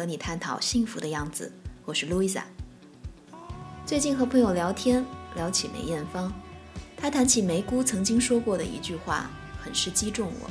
[0.00, 1.52] 和你探讨幸福的样子。
[1.84, 2.40] 我是 Louisa。
[3.84, 5.04] 最近和朋友聊天，
[5.34, 6.32] 聊起梅艳芳，
[6.96, 10.50] 她谈起梅姑曾经说过的一句话，很是击中我。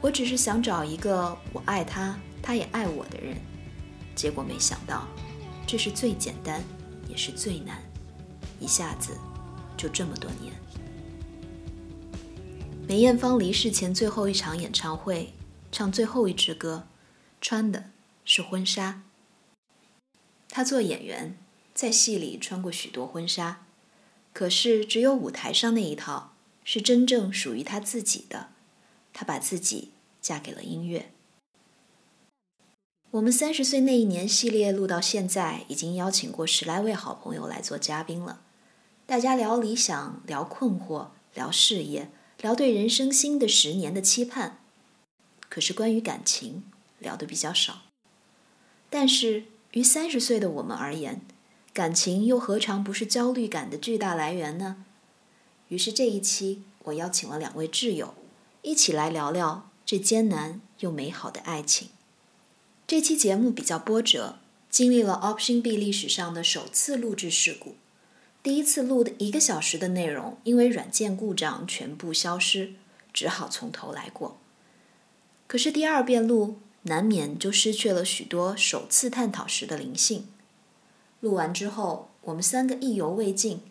[0.00, 3.36] 我只是想找一个我爱他，他也爱我的人，
[4.14, 5.04] 结果没想到，
[5.66, 6.62] 这是最简单，
[7.08, 7.82] 也是最难，
[8.60, 9.18] 一下子
[9.76, 10.54] 就这么多年。
[12.86, 15.32] 梅艳芳离世前最后一场演唱会，
[15.70, 16.86] 唱最后一支歌，
[17.40, 17.90] 穿的
[18.24, 19.02] 是婚纱。
[20.48, 21.36] 她做演员，
[21.74, 23.66] 在戏里穿过许多婚纱，
[24.32, 26.32] 可是只有舞台上那一套
[26.64, 28.48] 是真正属于她自己的。
[29.12, 31.10] 她把自己嫁给了音乐。
[33.12, 38.42] 我们三十岁那一年系列录到现在，已经邀请过十来位好朋友来做嘉宾了，
[39.06, 42.10] 大家聊理想，聊困惑，聊事业。
[42.40, 44.57] 聊对人生新的十年的期盼，
[45.48, 46.64] 可是关于感情
[46.98, 47.82] 聊得比较少。
[48.90, 51.20] 但是于三十岁的我们而言，
[51.72, 54.84] 感情又何尝不是焦虑感的巨大来源呢？
[55.68, 58.14] 于是这一期我邀请了两位挚友，
[58.62, 61.88] 一起来聊聊这艰难又美好的爱情。
[62.86, 64.38] 这期节目比较波折，
[64.70, 67.76] 经历了 Option B 历史上的首次录制事故。
[68.42, 72.72] 第一次录的一个小时的内容，因为软件故障全部消失，
[73.12, 74.38] 只好从头来过。
[75.48, 80.28] 可是第二遍录，难免就失去了许多首次探讨时的灵性。
[81.20, 83.62] 录完之后，我们三个意犹未尽，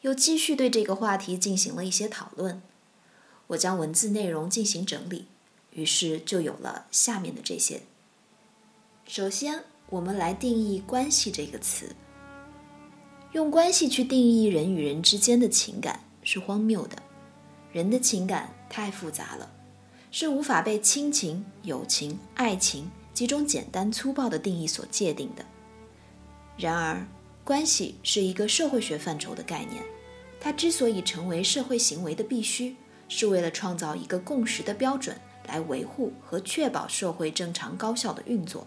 [0.00, 2.62] 又继续对这个话题进行了一些讨论。
[3.48, 5.26] 我将文字内容进行整理，
[5.72, 7.82] 于是就有了下面的这些。
[9.06, 11.94] 首先，我们来定义“关系”这个词。
[13.32, 17.02] 用关系去定义人与人之间的情感是荒谬的。
[17.70, 19.50] 人的情感太复杂了，
[20.20, 25.44] 是无法被亲情、友情、爱情几种简单粗暴的定义所界定的。
[26.56, 27.06] 然而，
[27.44, 29.80] 关系是一个社会学范畴的概念，
[30.40, 32.74] 它之所以成为社会行为的必须，
[33.08, 38.66] 是为了创造一个共识的标准，来维护和确保社会正常高效的运作。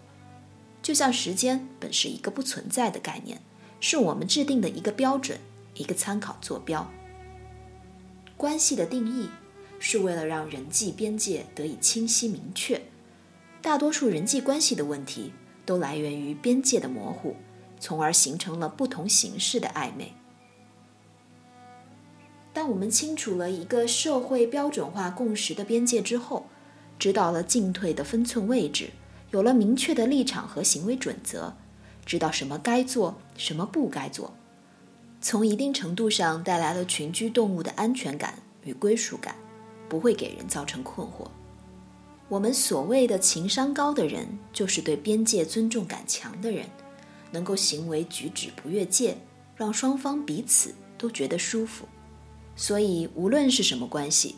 [0.80, 3.42] 就像时间本是一个不存在的概念。
[3.78, 5.38] 是我们制定的一个标准，
[5.74, 6.90] 一个参考坐标。
[8.38, 9.28] 关系的定义
[9.84, 12.80] 是为了让人际边界得以清晰明确。
[13.60, 15.32] 大多数人际关系的问题
[15.66, 17.34] 都来源于边界的模糊，
[17.80, 20.12] 从而形成了不同形式的暧昧。
[22.52, 26.46] 当我们清楚了一个社会标准化共识的边界之后，
[26.96, 28.90] 知道了进退的分寸位置，
[29.32, 31.56] 有了明确的立场和行为准则。
[32.06, 34.32] 知道什么该做，什么不该做，
[35.20, 39.36] 从一定程度上带来了群居动物的安全感与归属感，
[39.92, 41.26] 不会给人造成困惑。
[42.30, 46.64] 我们所谓的情商高的人，就是对边界尊重感强的人，
[47.30, 49.18] 能够行为举止不越界，
[49.54, 51.84] 让双方彼此都觉得舒服。
[52.56, 54.36] 所以，无论是什么关系，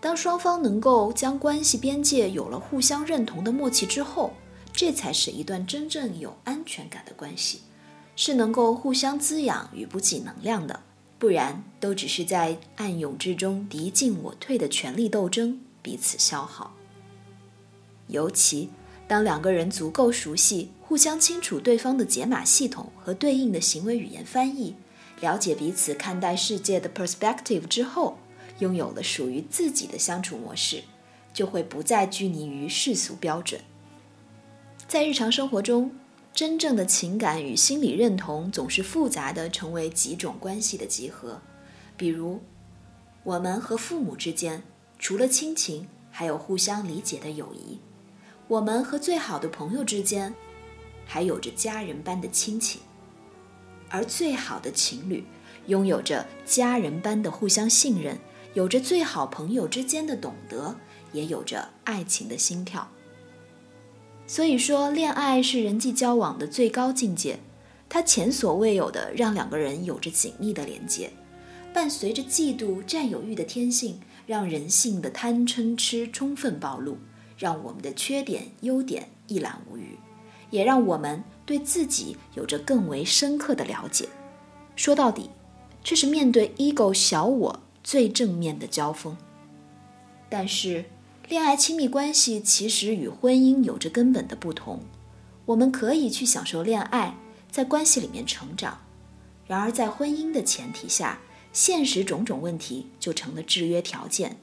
[0.00, 4.32] 当双方能够将关系边界有了互相认同的默契之后。
[4.76, 7.60] 这才是一段真正有安全感的关系，
[8.16, 10.80] 是能够互相滋养与补给能量的，
[11.24, 16.74] 不然都只是在暗涌之中敌进我退的权力斗争，彼此消耗。
[18.08, 18.68] 尤其
[19.08, 24.74] 当两个人足够熟悉，互相清楚对方的解码系统和对应的行为语言翻译，
[25.22, 28.18] 了解彼此看待世界的 perspective 之后，
[28.58, 30.82] 拥有了属于自己的相处模式，
[31.32, 33.62] 就会不再拘泥于世俗标准。
[34.86, 35.90] 在日常生活中，
[36.34, 41.40] 真正的情感与心理认同总是复杂的，成为几种关系的集合。
[41.96, 42.42] 比如，
[43.22, 44.64] 我们和父母之间，
[44.98, 47.78] 除了亲情，还有互相理解的友谊；
[48.48, 50.34] 我们和最好的朋友之间，
[51.06, 52.80] 还有着家人般的亲情；
[53.88, 55.24] 而最好的情侣，
[55.66, 58.18] 拥有着家人般的互相信任，
[58.54, 60.74] 有着最好朋友之间的懂得，
[61.12, 62.88] 也有着爱情的心跳。
[64.26, 67.38] 所以说，恋爱是人际交往的最高境界，
[67.90, 71.10] 它前所未有的让两个人有着紧密的连接，
[71.74, 76.96] 伴随着嫉妒、占有欲的天性，让人性的贪嗔痴充分暴露，
[77.36, 79.98] 让我们的缺点、优点一览无余，
[80.48, 84.08] 也让我们对自己有着更为深刻的了解。
[84.74, 85.28] 说到底，
[85.82, 89.14] 这是面对 ego 小我最正面的交锋。
[90.30, 90.86] 但是。
[91.26, 94.80] 恋爱亲密关系其实与婚姻有着根本的不同。
[95.46, 97.16] 我们可以去享受恋爱，
[97.50, 98.74] 在关系里面成长；
[99.46, 104.36] 然而，在婚姻的前提下，现实种种问题就成了制约条件。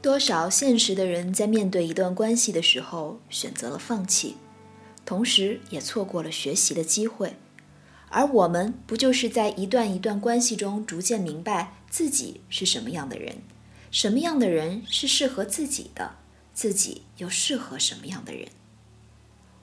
[0.00, 4.36] 多少现实的人在面对一段关系的时候选择了放弃，
[5.04, 7.36] 同时也错过了学习的机会。
[8.08, 13.36] 而我们不就是在一段一段关系中逐渐明白自己是什么样的人，
[13.92, 16.16] 什么样的人是适合自己的，
[16.54, 18.48] 自己又适合什么样的人？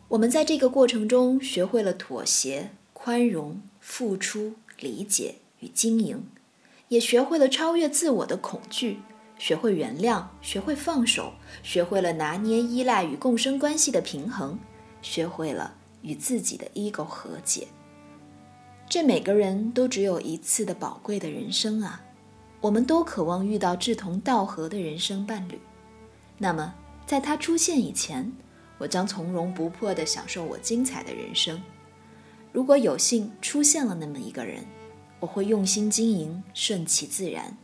[0.09, 6.27] 我们在这个过程中学会了妥协、宽容、付出、理解与经营，
[6.89, 8.99] 也学会了超越自我的恐惧。
[9.39, 11.33] 学会原谅，学会放手，
[11.63, 14.59] 学会了拿捏依赖与共生关系的平衡，
[15.01, 17.67] 学会了与自己的 ego 和解。
[18.87, 22.03] 这每个人都只有一次的宝贵的人生啊！
[22.61, 25.59] 我们都渴望遇到志同道合的人生伴侣。
[26.37, 26.73] 那么，
[27.05, 28.31] 在他出现以前，
[28.77, 31.61] 我将从容不迫地享受我精彩的人生。
[32.51, 34.65] 如果有幸出现了那么一个人，
[35.19, 37.57] 我会用心经营，顺其自然。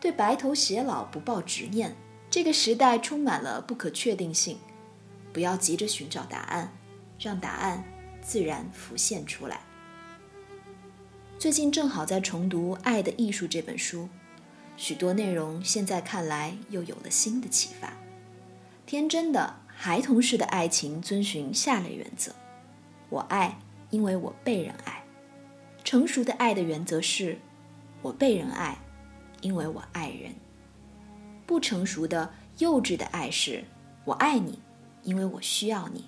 [0.00, 1.94] 对白头偕老不抱执念。
[2.30, 4.56] 这个时代充满了不可确定性，
[5.32, 6.72] 不要急着寻找答案，
[7.18, 7.84] 让答案
[8.22, 9.60] 自然浮现出来。
[11.38, 14.08] 最近正好在重读《爱的艺术》这本书，
[14.80, 17.92] 许多内容现在看来又有了新的启发。
[18.86, 22.32] 天真的孩童式的爱情遵循下列原则：
[23.10, 23.58] 我爱，
[23.90, 25.04] 因为我被人爱；
[25.84, 27.38] 成熟的爱的原则是：
[28.00, 28.78] 我被人爱。
[29.42, 30.34] 因为我爱人，
[31.46, 33.64] 不成熟的、幼稚的爱是
[34.06, 34.60] “我爱你，
[35.02, 36.06] 因为我需要你”，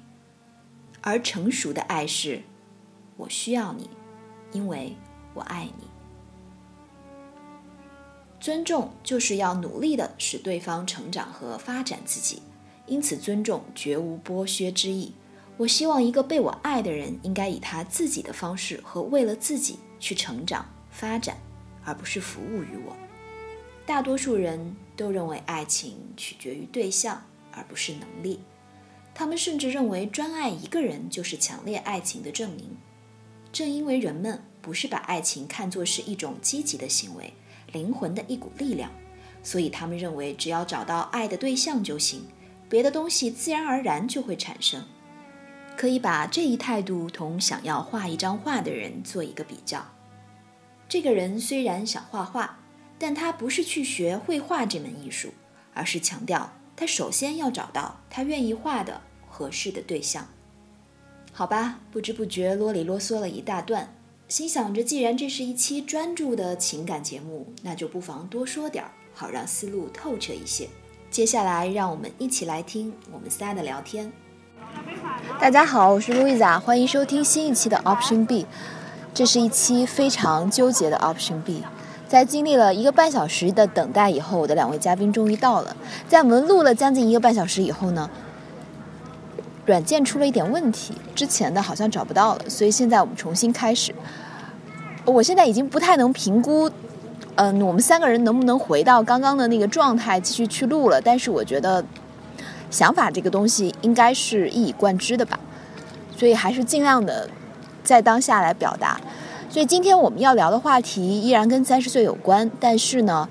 [1.02, 2.42] 而成熟的爱是
[3.18, 3.90] “我需要你，
[4.52, 4.96] 因为
[5.34, 5.84] 我爱你”。
[8.42, 12.42] 尊重就是要努力的使对方成长和发展自己，
[12.86, 15.12] 因此尊重绝无剥削之意。
[15.56, 21.36] 我希望一个被我爱的人，应该以他自己的方式和为了自己去成长发展，
[21.84, 22.96] 而不是服务于我。
[23.86, 27.22] 大多数人都认为爱情取决于对象，
[27.52, 28.40] 而不是能力。
[29.14, 32.76] 他们甚至认为专爱一个人就是强烈爱情的证明。
[33.52, 37.32] 正因为人们不是把爱情看作是一种积极的行为、
[37.72, 38.90] 灵魂的一股力量，
[39.42, 42.26] 所以他们认为只要找到爱的对象就行，
[42.68, 44.84] 别的东西自然而然就会产生。
[45.76, 49.84] 可以把这一态度同想要画一张画的人做一个比较。
[50.88, 52.58] 这个人虽然想画画。
[52.98, 55.34] 但他不是去学绘画这门艺术，
[55.74, 60.24] 而是强调他首先要找到他愿意画的合适的对象。
[61.32, 63.92] 好吧，不知不觉啰里啰嗦了一大段，
[64.32, 70.66] 心想着既然这是一期专注的情感节目，那就不妨多说点儿，好让思路透彻一些。
[71.10, 74.10] 接下来，让我们一起来听我们仨的聊天。
[75.38, 78.46] 大家好，我是路易莎，欢迎收听新一期的 Option B。
[79.12, 81.62] 这是一期非常纠结的 Option B。
[82.08, 85.76] 在经历了一个半小时的等待以后，我的两位嘉宾终于到了。
[86.08, 88.08] 在我们录了将近一个半小时以后呢，
[89.64, 93.94] 软件出了一点问题，之前的好像找不到了，所以现在我们重新开始。
[95.04, 96.70] 我现在已经不太能评估，
[97.34, 101.00] 嗯，我们三个人能不能回到刚刚的那个状态继续去录了。
[101.00, 101.84] 但是我觉得，
[102.70, 105.38] 想法这个东西应该是一以贯之的吧，
[106.16, 107.28] 所以还是尽量的
[107.82, 109.00] 在当下来表达。
[109.50, 113.28] 所以今天我们要聊的话题依然跟三十岁有关，但是呢，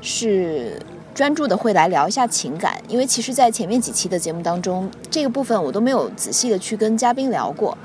[0.00, 0.80] 是
[1.14, 7.76] 专注的会来聊一下情感，因为其实，在前面几期的节目当中，这个部分我都没有仔细的去跟嘉宾聊过，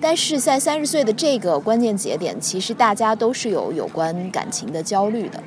[0.00, 5.42] 但是在三十岁的这个关键节点，其实大家都是有有关感情的焦虑的。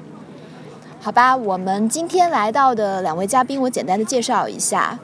[1.01, 4.97] 好吧，我们今天来到的两位嘉宾，我简单的介绍一下。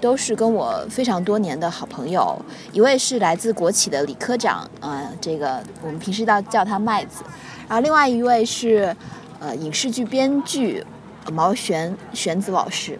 [0.00, 2.36] 都是跟我非常多年的好朋友，
[2.72, 7.22] 一位是来自国企的李科长，呃，这个我们平时叫叫他麦子，
[7.68, 8.96] 然后另外一位是，
[9.38, 10.84] 呃，影视剧编剧
[11.30, 12.98] 毛玄玄子老师。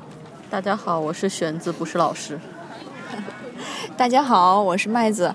[0.51, 2.39] 大家好，我是玄子，不是老师。
[3.97, 5.35] 大家好，我是麦子。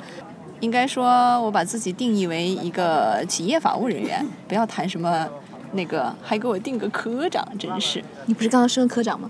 [0.60, 5.28] 应该说，我把自己定义为一个企业法务人员，不要谈什么
[5.74, 8.04] 那个，还给我定个科长，真是。
[8.26, 9.30] 你不是刚刚升科长吗？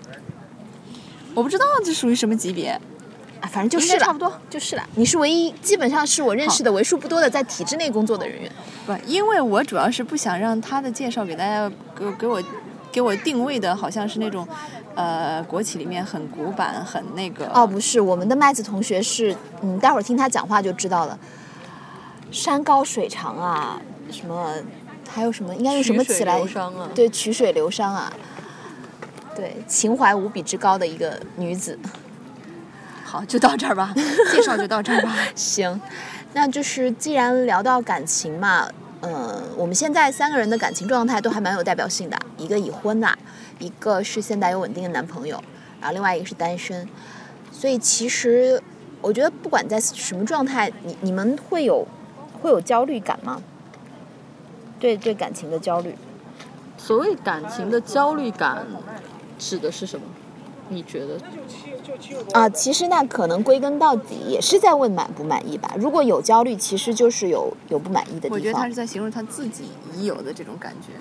[1.34, 2.70] 我不知道这属于什么级别，
[3.42, 4.84] 啊，反正就是差不多，就是了。
[4.96, 8.52] 你是唯一，基本上是我认识的为数不多的在体制内工作的人员。
[8.86, 12.42] 不，因为我主要是不想让他的介绍给大家给给我
[12.92, 14.48] 给我定位的好像是那种，
[14.96, 17.48] 呃，国企里面很古板、很那个。
[17.54, 21.18] 哦，不是，我们的麦子同学是，嗯，待会儿听他讲话就知道了。
[22.32, 23.80] 山高水长啊，
[24.12, 24.54] 什么，
[25.10, 26.42] 还有什么，应该用什么起来？
[26.94, 28.12] 对，曲水流觞啊。
[29.36, 31.78] 对，情怀无比之高的一个女子。
[33.04, 33.94] 好，就到这儿吧，
[34.32, 35.16] 介绍就到这儿吧。
[35.36, 35.80] 行，
[36.34, 38.68] 那就是既然聊到感情嘛，
[39.02, 43.08] 嗯，我们现在三个人的感情状态都还蛮有代表性的，一个已婚的，
[43.60, 45.42] 一个是现在有稳定的男朋友，
[45.80, 46.88] 然后另外一个是单身。
[47.52, 48.62] 所以其实
[49.02, 51.88] 我觉得不管在什么状态，你你们会有
[52.42, 53.42] 会有焦虑感吗？
[54.80, 55.96] 对对，感情的焦虑。
[56.78, 58.66] 所谓感情的焦虑感，
[59.40, 60.06] 指的是什么？
[60.70, 61.18] 你觉得？
[62.34, 65.74] 啊，其实那可能归根到底也是在问满不满意吧。
[65.78, 68.38] 如果有焦虑，其实就是有有不满意的地方。
[68.38, 69.66] 我觉得他是在形容他自己
[69.96, 70.94] 已有的这种感觉，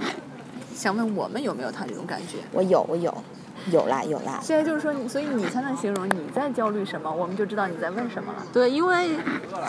[0.75, 2.39] 想问我们有没有他这种感觉？
[2.53, 3.13] 我有，我有，
[3.73, 4.39] 有啦，有啦。
[4.43, 8.43] 现在就是说，所以你才能形容你在焦虑什么，我们就知道你在问什么了。
[8.53, 9.11] 对，因为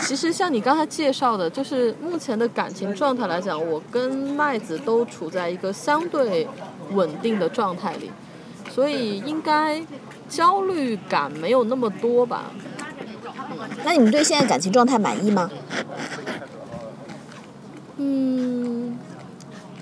[0.02, 6.48] 其实像你刚才介绍的，就是目前的感情状态来讲，我跟麦子都处在一个相对
[6.92, 8.12] 稳定的状态里，
[8.70, 9.82] 所以应该。
[10.28, 12.52] 焦虑感没有那么多吧？
[13.84, 15.50] 那你们对现在感情状态满意吗？
[17.98, 18.98] 嗯，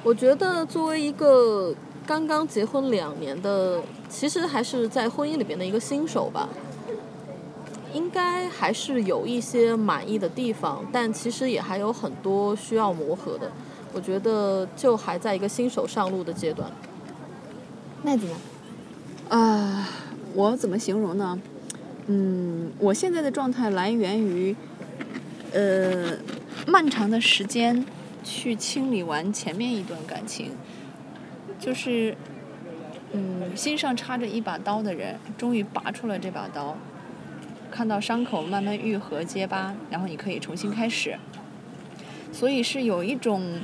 [0.04, 1.74] 我觉得作为一个
[2.06, 6.48] 刚刚结婚两年的，其实还是在婚姻里边的一个新手吧，
[7.94, 13.52] 应该还是有一些满意的地方，但其实也还有很多需要磨合的。
[13.94, 16.70] 我觉得就还在一个新手上路的阶段。
[18.04, 18.36] 麦子呢？
[19.30, 19.90] 啊。
[20.36, 21.40] 我怎么形容呢？
[22.08, 24.54] 嗯，我现在的状态来源于，
[25.54, 26.12] 呃，
[26.68, 27.86] 漫长的时间
[28.22, 30.52] 去清理完前面一段感情，
[31.58, 32.16] 就是，
[33.14, 36.76] 嗯，心上插着一把刀的人，终于拔出了这把刀，
[37.72, 41.18] 看到伤口慢慢愈合结疤，然后你可以重新开始，
[42.34, 43.62] 所以是有一种，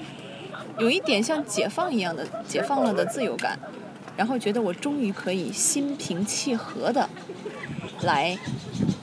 [0.80, 3.60] 有一点像解放一样的解放了的自由感。
[4.18, 7.10] 然后觉得我终于可以心平气和的
[8.02, 8.38] 来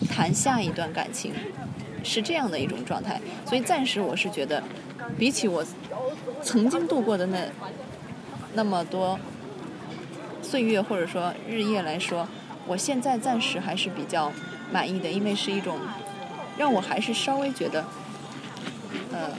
[0.09, 1.33] 谈下一段感情，
[2.05, 3.21] 是这样的一种状态。
[3.47, 4.62] 所以暂时我是觉得，
[5.19, 5.65] 比起我
[6.43, 7.38] 曾经度过的那
[8.55, 9.19] 那么多
[10.43, 12.29] 岁月或者说日夜来说，
[12.67, 14.33] 我现在暂时还是比较
[14.71, 15.79] 满意的，因为是一种
[16.57, 17.85] 让我还是稍微觉得，
[19.12, 19.31] 呃。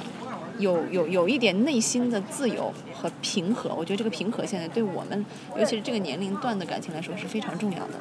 [0.59, 5.25] 有有有一点内心的自由和平和，我觉得这个平和现在对我们，
[5.57, 7.93] 尤其是这个年龄段的感情来说是非常重要的。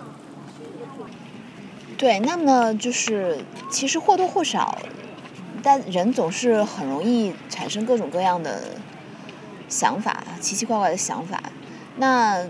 [1.96, 3.38] 对，那么就是
[3.70, 4.78] 其实或多或少，
[5.62, 8.76] 但人总是很容易产生各种各样的
[9.68, 11.42] 想法，奇奇怪怪的想法。
[11.96, 12.44] 那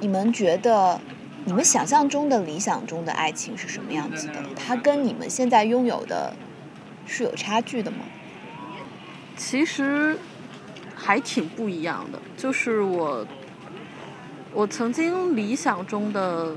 [0.00, 1.00] 你们觉得，
[1.46, 4.34] 你们想象中的理想中的爱情是什么样子的？
[4.54, 6.34] 它跟你们现在拥有的
[7.06, 7.98] 是有差距的吗？
[9.36, 10.16] 其实
[10.94, 13.24] 还挺不一样的，就是我，
[14.52, 16.56] 我曾经理想中的，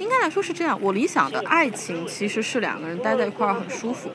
[0.00, 4.10] 应该来说是这样，我理想的爱情其实是两个人待在一块儿很舒服，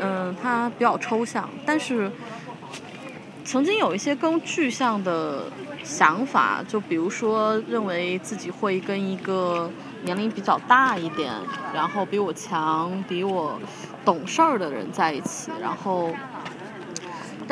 [0.00, 2.10] 嗯，它比较抽象，但是
[3.44, 5.44] 曾经有一些更具象的
[5.84, 9.70] 想法，就比如说认为自己会跟一个
[10.04, 11.30] 年龄比较大一点，
[11.74, 13.60] 然后比我强、比我
[14.02, 16.10] 懂事儿的人在一起，然后。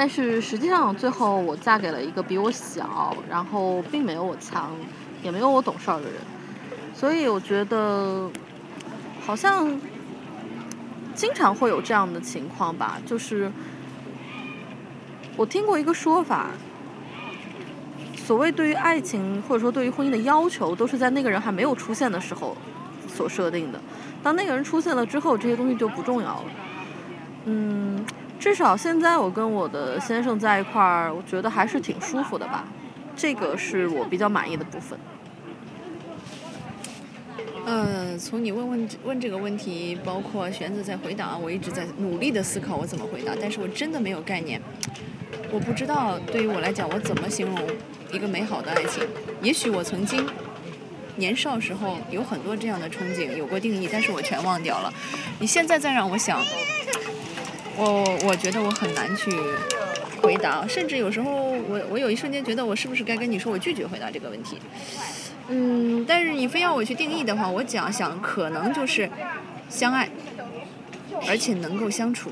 [0.00, 4.70] 但是实际上，最后我嫁给了一个比我小，然后并没有我强，
[5.22, 6.14] 也没有我懂事儿的人，
[6.94, 8.30] 所以我觉得
[9.20, 9.78] 好像
[11.14, 12.96] 经常会有这样的情况吧。
[13.04, 13.52] 就是
[15.36, 16.46] 我听过一个说法，
[18.16, 22.56] 所谓对于爱情或者说对于婚姻的要求，都是在那个人还没有出现的时候
[23.06, 23.78] 所设定的。
[24.22, 26.44] 当那个人出现了之后，这些东西就不重要了。
[27.44, 28.02] 嗯。
[28.40, 32.64] 至少现在我跟我的先生在一块儿，我觉得还是挺舒服的吧，
[33.14, 34.98] 这个是我比较满意的部分。
[37.66, 44.58] 呃，从你问问问这个问题，包括玄子在回答，我一直在努力的思考我怎么回答，但是我真的没有概念，
[45.52, 47.58] 我不知道对于我来讲我怎么形容
[48.10, 49.06] 一个美好的爱情。
[49.42, 50.26] 也许我曾经
[51.16, 54.90] 年少时候有很多这样的憧憬，有过定义，但是我全忘掉了。
[55.38, 56.42] 你现在再让我想。
[57.76, 59.30] 我我觉得我很难去
[60.20, 64.58] 回答，甚至有时候我我有一瞬间觉得我是不是该跟你说我拒绝回答这个问题。
[65.48, 69.08] 嗯，但是你非要我去定义的话，我讲想可能就是
[69.68, 70.08] 相爱，
[71.26, 72.30] 而且能够相处，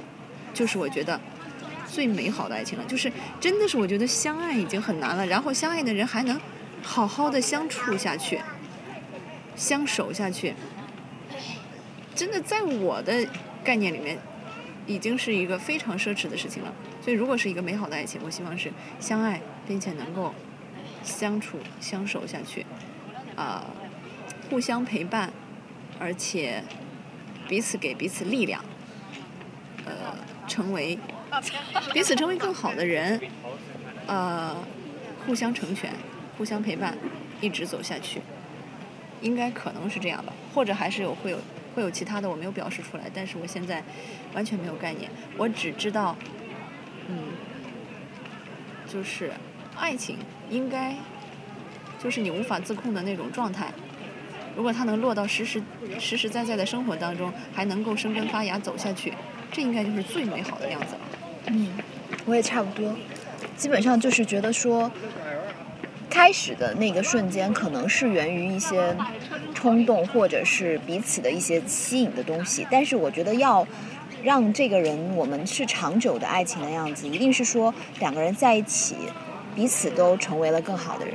[0.53, 1.19] 就是我觉得
[1.87, 2.85] 最美好的爱情了。
[2.87, 6.39] 就是真的是我觉得相爱已经很难了，然后相爱的人还能
[6.83, 8.41] 好好的相处下去，
[9.57, 10.55] 相守下去，
[12.15, 13.27] 真的在我的
[13.65, 14.19] 概念里面。
[14.89, 20.35] 已经是一个非常奢侈的事情了，所以如果是一个美好的爱情，我希望是相爱并且能够
[21.05, 22.65] 相处相守下去，
[23.37, 23.67] 啊，
[24.49, 25.31] 互相陪伴，
[25.99, 26.65] 而且
[27.47, 28.65] 彼此给彼此力量，
[29.85, 29.93] 呃，
[30.49, 30.99] 成为
[31.93, 33.21] 彼此成为更好的人，
[34.07, 34.57] 呃，
[35.27, 35.93] 互相成全，
[36.39, 36.97] 互相陪伴，
[37.43, 38.23] 一直走下去，
[39.21, 41.39] 应该可能是这样吧，或者还是有会有
[41.79, 43.81] 会有其他的我没有表示出来，但是我现在
[44.35, 46.17] 完全没有概念，我只知道，
[47.07, 47.17] 嗯，
[48.93, 49.31] 就是
[49.77, 50.17] 爱情
[50.51, 50.97] 应该
[52.03, 53.73] 就是你无法自控的那种状态。
[54.57, 55.63] 如果它能落到实实
[56.01, 59.15] 实实在在的生活当中，还能够生根发芽走下去，
[59.53, 61.01] 这应该就是最美好的样子了。
[61.47, 61.79] 嗯，
[62.27, 62.93] 我也差不多，
[63.57, 64.91] 基本上就是觉得说，
[66.11, 68.97] 开始的那个瞬间可能是源于一些
[69.59, 72.65] 冲动，或者是彼此的一些吸引的东西。
[72.71, 73.67] 但是我觉得要
[74.23, 78.95] 让这个人我们是长久的爱情的样子，一定是说两个人在一起，
[79.57, 81.15] 彼此都成为了更好的人，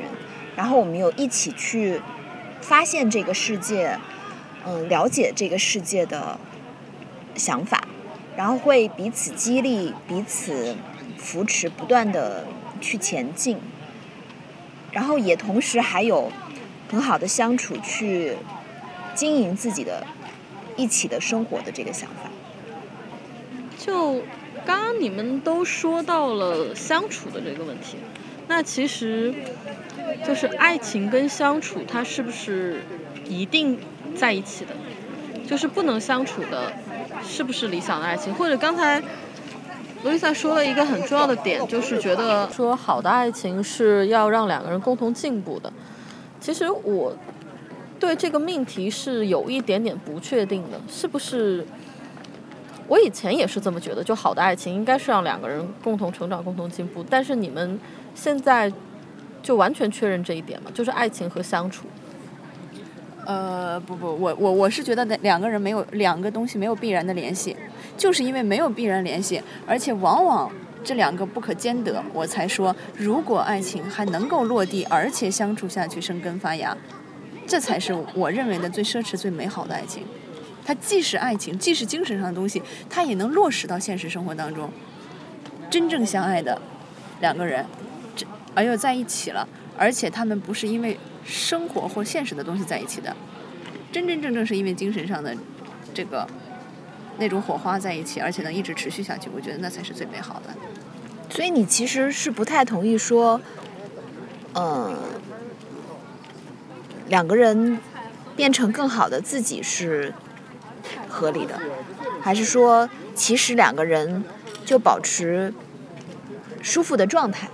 [0.57, 2.01] 然后我们有一起去。
[2.61, 3.99] 发现这个世界，
[4.65, 6.39] 嗯，了解这个世界的
[7.35, 7.85] 想法，
[8.37, 10.73] 然后会彼此激励、彼此
[11.17, 12.45] 扶持，不断的
[12.79, 13.57] 去前进，
[14.93, 16.31] 然后也同时还有
[16.93, 18.37] 很好的相处，去
[19.15, 20.05] 经营自己的
[20.77, 22.29] 一起的生活的这个想法。
[23.79, 24.21] 就
[24.63, 27.97] 刚刚你们都说到了相处的这个问题，
[28.47, 29.33] 那其实。
[30.25, 32.81] 就是爱情跟相处，它是不是
[33.27, 33.77] 一定
[34.15, 34.71] 在一起的？
[35.49, 36.71] 就是不能相处的，
[37.25, 38.33] 是不是理想的爱情？
[38.33, 39.01] 或者刚才
[40.03, 45.71] 罗伊萨说了一个很重要的点，就是觉得说好的爱情是要让两个人共同进步的。
[46.43, 47.15] 其实我
[47.97, 51.65] 对这个命题是有一点点不确定的，是不是？
[52.89, 57.01] 我以前也是这么觉得，就好的爱情应该是让两个人共同成长、共同进步。
[57.09, 57.79] 但是你们
[58.13, 58.69] 现在。
[59.43, 61.85] 就完全确认这一点嘛，就是爱情和相处。
[63.25, 67.53] 呃，不不，我我我是觉得两个人没有两个东西没有必然的联系，
[67.97, 70.49] 就是因为没有必然联系，而且往往
[70.83, 76.77] 这两个不可兼得，我才说如果爱情还能够落地，而且相处下去生根发芽，
[77.47, 80.03] 这才是我认为的最奢侈最美好的爱情。
[80.65, 84.69] 它既是爱情，既是精神上的东西，它也能落实到现实生活当中。
[85.69, 86.61] 真正相爱的
[87.21, 87.65] 两个人。
[88.55, 93.17] 而又在一起了，而且他们不是因为生活或现实的东西在一起的，
[93.91, 95.35] 真真正正是因为精神上的
[95.91, 96.27] 这个
[97.17, 99.27] 那种火花在一起，而且能一直持续下去。
[99.35, 100.53] 我觉得那才是最美好的。
[101.33, 103.41] 所以你其实是不太同意说，
[104.53, 104.95] 嗯，
[107.07, 107.79] 两个人
[108.35, 110.13] 变成更好的自己是
[111.09, 111.59] 合理的，
[112.21, 114.23] 还是说其实两个人
[114.63, 115.51] 就保持
[116.61, 117.49] 舒服的状态？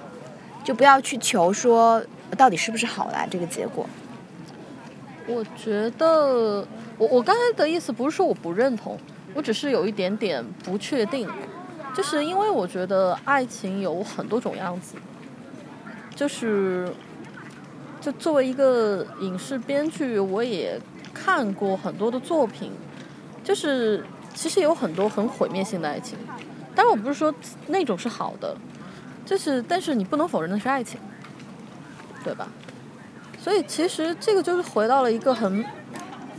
[0.66, 2.04] 就不要去求说
[2.38, 3.88] 到底是不是好啦这个结果。
[5.26, 9.00] 我觉得，我我刚才的意思不是说我不认同，
[9.34, 11.30] 我只是有一点点不确定，
[11.96, 14.96] 就是因为我觉得爱情有很多种样子，
[16.16, 16.92] 就是，
[18.00, 20.80] 就作为一个影视编剧，我也
[21.14, 22.72] 看过很多的作品，
[23.44, 26.18] 就是其实有很多很毁灭性的爱情，
[26.74, 27.34] 但是我不是说
[27.68, 28.56] 那种是好的。
[29.26, 31.00] 就是，但是你不能否认那是爱情，
[32.24, 32.48] 对吧？
[33.40, 35.64] 所以其实这个就是回到了一个很，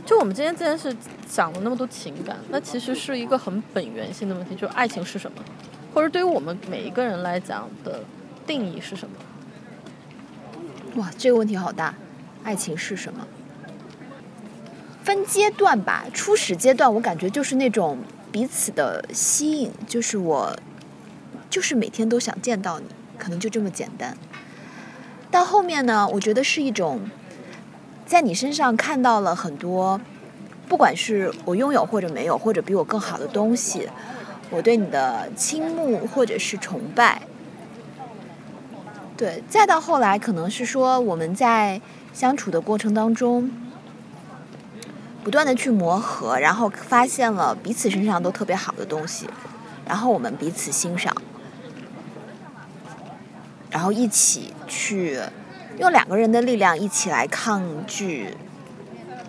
[0.05, 0.93] 就我们今天既然是
[1.33, 5.37] 讲了那么多情感，那其实是一个很本源性的问题，就是爱情是什么，
[5.93, 8.03] 或者对于我们每一个人来讲的
[8.45, 9.15] 定义是什么？
[11.01, 11.95] 哇，这个问题好大，
[12.43, 13.25] 爱情是什么？
[15.03, 17.99] 分阶段吧，初始阶段我感觉就是那种
[18.31, 20.59] 彼此的吸引，就是我。
[21.49, 22.85] 就是每天都想见到你，
[23.17, 24.15] 可能就这么简单。
[25.29, 27.09] 到后面呢，我觉得是一种
[28.05, 29.99] 在你身上看到了很多，
[30.71, 33.89] 不管是我拥有或者没有，或者比我更好的东西，
[34.49, 37.23] 我对你的倾慕或者是崇拜。
[39.17, 41.81] 对，再到后来，可能是说我们在
[42.13, 43.51] 相处的过程当中，
[45.25, 49.27] 不断的去磨合，然后发现了彼此身上都特别好的东西，
[49.85, 51.13] 然后我们彼此欣赏。
[53.69, 55.19] 然后一起去
[55.79, 58.37] 用两个人的力量一起来抗拒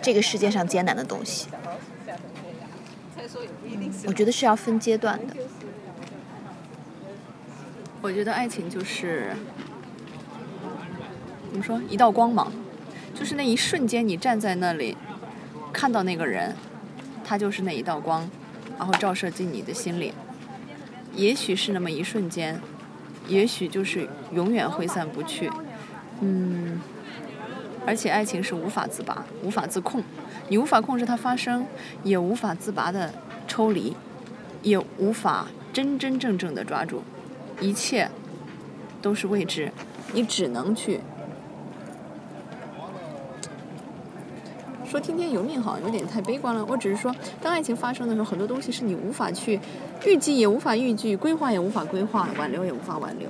[0.03, 1.47] 这个世界上艰难的东西。
[4.05, 5.33] 我觉得是要分阶段的。
[8.01, 9.33] 我觉得爱情就是
[11.49, 12.51] 怎么说一道光芒，
[13.15, 14.97] 就是那一瞬间你站在那里
[15.71, 16.53] 看到那个人，
[17.23, 18.29] 他就是那一道光，
[18.77, 20.13] 然后照射进你的心里。
[21.15, 22.61] 也许是那么一瞬间。
[23.25, 25.49] 也许就是永远挥散不去，
[26.19, 26.81] 嗯，
[27.85, 30.03] 而且爱情是无法自拔、无法自控，
[30.47, 31.65] 你无法控制它发生，
[32.03, 33.13] 也无法自拔的
[33.47, 33.95] 抽离，
[34.61, 37.03] 也无法真真正正的抓住，
[37.59, 38.09] 一切
[39.01, 39.71] 都是未知，
[40.13, 41.01] 你只能去。
[44.89, 46.63] 说听天由命好像有点太悲观了。
[46.65, 49.59] 我只是说，当爱情发生的时候，很多东西是你无法去
[50.05, 53.27] 预计，也无法预计，规划也无法规划，挽留也无法挽留。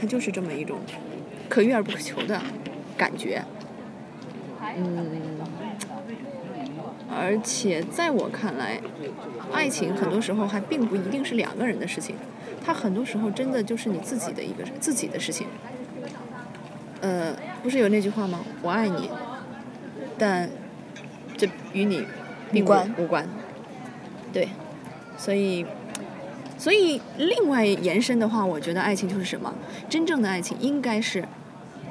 [0.00, 0.78] 它就是这么一种
[1.48, 2.40] 可遇而不可求的
[2.96, 3.44] 感觉。
[4.78, 5.10] 嗯，
[7.10, 8.80] 而且在我看来，
[9.52, 12.14] 爱情很多时候还并不一定是两个人的事情，
[12.64, 15.46] 它很多时候真的就是你自己的一个自己的事情。
[17.00, 18.40] 呃，不是有那句话吗？
[18.62, 19.10] 我爱你，
[20.16, 20.48] 但。
[21.40, 22.04] 这与你
[22.50, 23.24] 并无关，
[24.32, 24.48] 对，
[25.16, 25.64] 所以，
[26.58, 29.54] 所以另外延伸的话，我觉得爱情就是什么？
[29.88, 31.24] 真正的爱情应该是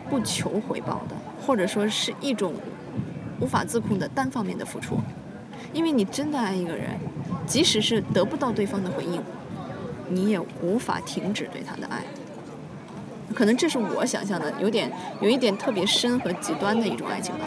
[0.10, 2.56] 不求回报的，或者说是一种
[3.40, 5.00] 无法自控的单方面的付出。
[5.74, 6.92] 因为你真的爱一个人，
[7.46, 9.22] 即使是得不到对方的回应，
[10.10, 12.04] 你也无法停止对他的爱。
[13.36, 17.46] 可能这是我想象的，有点有一点特别深和极端的一种爱情吧。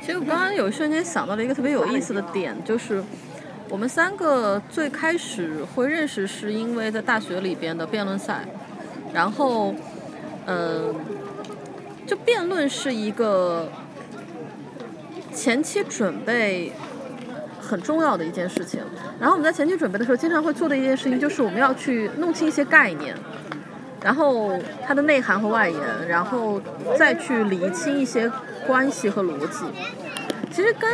[0.00, 3.02] 其实我刚刚有一瞬间想到了一个特别有意思的点，就是
[3.68, 8.44] 我们三个最开始会认识是因为在大学里边的辩论赛，
[9.14, 9.72] 然后，
[10.46, 10.92] 嗯，
[12.12, 13.66] 就辩论是一个
[15.32, 16.70] 前期准备
[17.58, 18.82] 很重要的一件事情。
[19.18, 23.16] 然后我们在前期准备的时候，经常会做的一件事情就是我们要去弄清一些概念，
[24.02, 26.60] 然后它的内涵和外延，然后
[26.98, 28.30] 再去理清一些。
[28.64, 29.64] 关系和逻辑，
[30.52, 30.88] 其实刚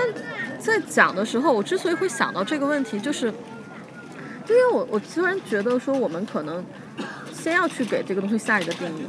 [0.59, 6.65] 在讲的时候，我之所以会想到这个问题，就是，因为我我突然觉得说，我们可能
[7.31, 9.07] 先要去给这个东西下一个定义，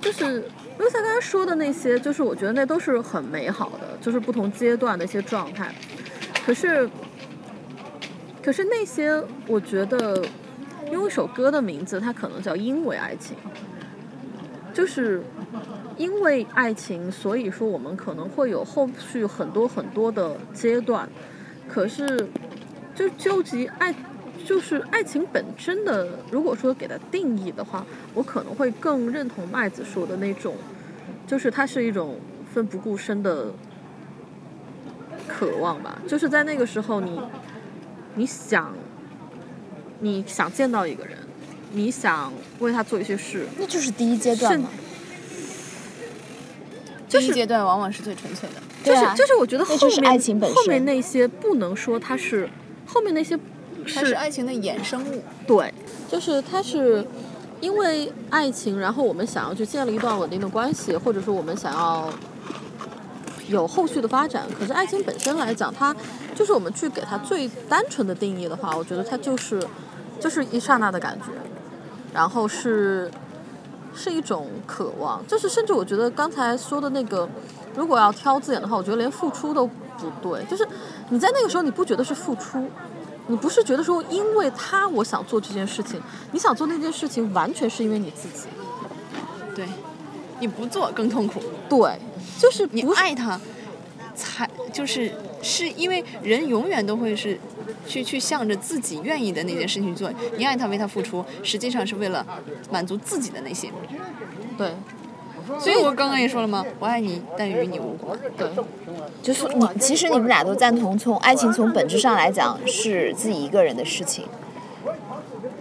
[0.00, 5.74] 就是如像刚才说的那些，就是我觉得那都是很美好的，就是不同阶段的一些状态，
[6.46, 6.88] 可是，
[8.42, 10.22] 可是那些我觉得，
[10.90, 13.36] 用一首歌的名字，它可能叫因为爱情，
[14.72, 15.22] 就是。
[15.96, 21.08] 因为爱情，所以说我们可能会有后续很多很多的阶段。
[21.68, 22.28] 可是，
[22.94, 23.92] 就究极爱，
[24.48, 27.84] 就是爱情本身的，如果说给它定义的话，
[28.14, 30.56] 我可能会更认同麦子说的那种，
[31.26, 32.18] 就是它是一种
[32.54, 33.52] 奋不顾身的
[35.26, 36.00] 渴望吧。
[36.08, 37.20] 就是在那个时候，你
[38.14, 38.74] 你想
[40.00, 41.18] 你想见到一个人，
[41.72, 44.70] 你想为他做一些事，那就是第一阶段嘛。
[47.06, 52.48] 第一阶段往往是最纯粹的，就是就是我觉得后面后面那些不能说它是
[52.86, 53.38] 后面那些
[53.88, 55.72] 是爱情的衍生物，对，
[56.08, 57.06] 就是它是
[57.60, 62.08] 因为爱情，然后我们想要去建立一段稳定的关系，或者说我们想要
[63.48, 64.44] 有后续的发展。
[64.58, 65.94] 可是爱情本身来讲，它
[66.34, 69.66] 就是我们去给它最单纯的定义的话，我觉得它就是
[70.20, 71.26] 就是一刹那的感觉，
[72.12, 73.10] 然后是。
[73.94, 77.28] 是一种渴望，就是甚至我觉得刚才说的那个，
[77.74, 80.44] 如果要挑字眼的话，我觉得连付出都不对。
[80.44, 80.64] 就是
[81.08, 82.64] 你在那个时候，你不觉得是付出，
[83.28, 86.00] 你不是觉得说因为他我想做这件事情，
[86.32, 88.48] 你想做那件事情完全是因为你自己。
[89.54, 89.66] 对，
[90.40, 91.40] 你不做更痛苦。
[91.68, 91.98] 对，
[92.38, 93.40] 就是你爱他，
[94.14, 95.12] 才就是
[95.42, 97.38] 是因为人永远都会是。
[97.86, 102.26] 去去向着自己愿意的那件事情去做，你爱他为他付出，实际上是为了
[102.70, 103.72] 满足自己的内心。
[104.58, 104.74] 对，
[105.58, 106.64] 所以我刚刚也说了吗？
[106.78, 108.18] 我爱你，但与你无关。
[108.36, 108.48] 对，
[109.22, 114.24] 就是你，其实你们俩都赞同，从爱情从本质上来讲是自己一个人的事情，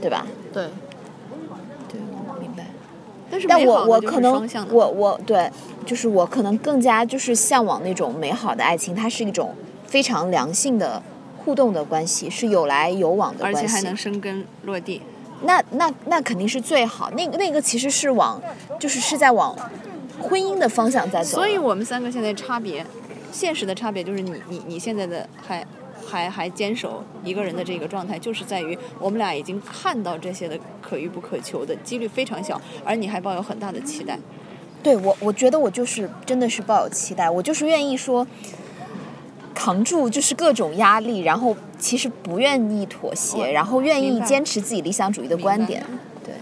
[0.02, 0.26] 对吧？
[0.54, 0.68] 对，
[1.88, 2.66] 对，我明白。
[3.30, 5.52] 但是但我我可能我我对，
[5.86, 11.02] 就是我可能更加就是向往那种美好的爱情，它是一种非常良性的。
[11.46, 15.02] 互动的关系是有来有往的关系，而且还能生根落地。
[15.44, 17.10] 那那那肯定是最好。
[17.12, 18.42] 那个那个其实是往，
[18.80, 19.56] 就是是在往
[20.22, 21.38] 婚姻的方向在走。
[21.38, 22.86] 所以我们三个现在差别，
[23.32, 25.66] 现实的差别就是你你你现在的还
[26.06, 34.18] 还还坚守一个人的这个状态，就是在于我们俩已经看到这些的可遇不可求的几率非常小，而你还抱有很大的期待。
[34.82, 38.26] 对我，我觉得我就是真的是抱有期待，我就是愿意说。
[39.54, 45.86] 扛住就是各种压力，然后其实不愿意妥协，然后愿意坚持自己理想主义的观点。
[46.24, 46.34] 对，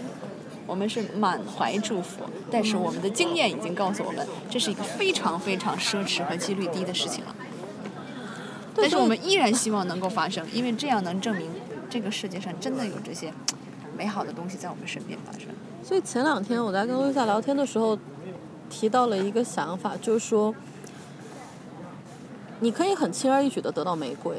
[0.66, 7.34] 我们是满怀祝福，但是我们的经验已经告诉我们，这是一个非常非常奢侈和几率低的事情了。
[8.74, 11.50] 但是我们依然希望能够发生，因为这样能证明
[11.90, 13.32] 这个世界上真的有这些
[13.96, 15.48] 美好的东西在我们身边发生。
[15.82, 17.98] 所以前两天我在跟薇萨聊天的时候，
[18.68, 20.54] 提到了一个想法，就是说。
[22.58, 24.34] 你可以很轻而易举的得到玫瑰，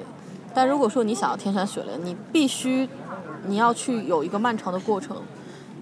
[0.54, 2.90] 但如果说你想要天山雪莲，你必须
[3.46, 5.22] 你要去有一个漫长的过程，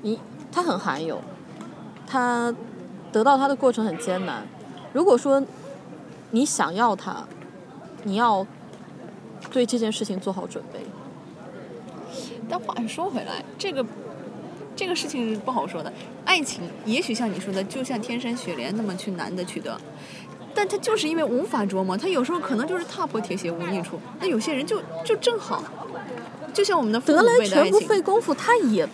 [0.02, 0.20] 你
[0.52, 1.22] 它很罕有，
[2.06, 2.54] 它
[3.12, 4.46] 得到它的过程很艰难。
[4.92, 5.44] 如果说
[6.32, 7.26] 你想要它，
[8.04, 8.46] 你要
[9.52, 10.80] 对这件事情做好准备。
[12.48, 13.86] 但话又说回来，这个
[14.76, 15.92] 这个事情不好说的。
[16.26, 19.80] 爱情也许像你说的，就像天山雪莲那么去难的取得，
[20.56, 24.00] 但他就是因为无法琢磨，他有时候可能就是踏破铁鞋无觅处。
[24.22, 25.64] 那有些人就就正好，
[26.54, 28.88] 就像我们的父母得来辈的爱全不，费功夫，他也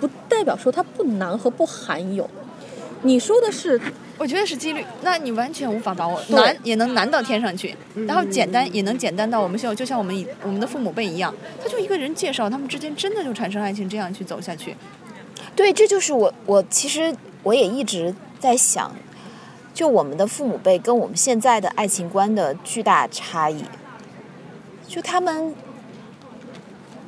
[0.00, 2.28] 不代表说他不难和不罕有。
[3.02, 3.80] 你说的是
[4.16, 4.84] 我觉得是几率。
[5.02, 14.76] 那你完全无法把握，难也能难到天上去，然后简单也能简单到我们像就像我们以我们的父母辈一样，他就一个人介绍，他们之间真的就产生爱情，这样去走下去。
[15.54, 18.94] 对，这就是我我其实我也一直在想，
[19.74, 23.64] 就我们的父母辈跟我们现在的爱情观的巨大差异，
[24.86, 25.54] 就他们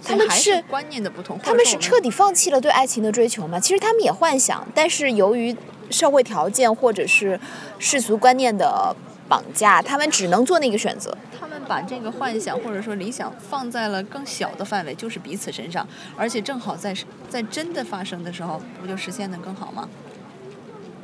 [0.03, 3.61] 他们还是观念的不同，他们是彻底放弃了对爱情的追求吗？
[3.61, 5.55] 其实他们也幻想，但是由于
[5.91, 7.39] 社会条件或者是
[7.79, 8.97] 世俗观念的
[9.29, 11.17] 绑架，他们只能做那个选择。
[11.39, 16.95] 他们把这个幻想或者说理想放在了更小的范围，就是彼此身上，而且正好在
[17.29, 19.89] 在真的发生的时候，不就实现的更好吗？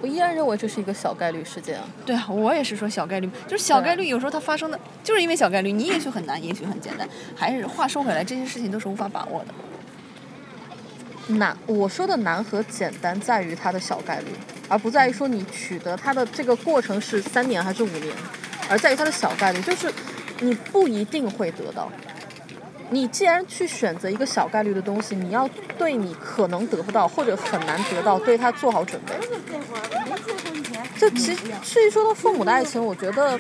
[0.01, 1.85] 我依然认为这是一个小概率事件啊。
[2.07, 7.09] 对啊，我也是说小概率，就是小概率，有时候它发生的就是因为小概率，你也许很难，也许很简单。
[7.37, 11.35] 还是话说回来，这些事情都是无法把握的。
[11.35, 14.27] 难，我说的难和简单在于它的小概率，
[14.69, 18.13] 而不在于说你取得它的这个过程是三年还是五年，
[18.69, 19.93] 而在于它的小概率，就是
[20.41, 21.91] 你不一定会得到。
[22.91, 25.49] 你既然去选择一个小概率的东西，你要
[25.79, 29.15] 对你可能得不到或者很难得到，对它做好准备。
[30.99, 33.39] 就其实至于说到父母的爱情，我觉得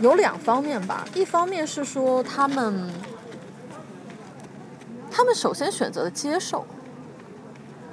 [0.00, 2.92] 有两方面吧，一方面是说他们，
[5.10, 6.64] 他们首先选择了接受。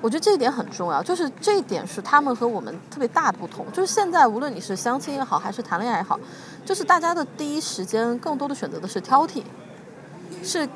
[0.01, 3.65] 我觉得这一点很重要，就是这一点是他们和我们特别大的不同。
[3.73, 6.17] 就是现在无论你是相亲也好，还是谈恋爱也好，
[6.63, 9.43] 就是大家的第一时间更多的选择的是挑剔，
[10.43, 10.67] 是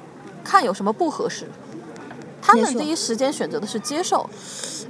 [0.44, 1.48] 看有什么不合适。
[2.42, 4.30] 他们第一时间选择的是接受，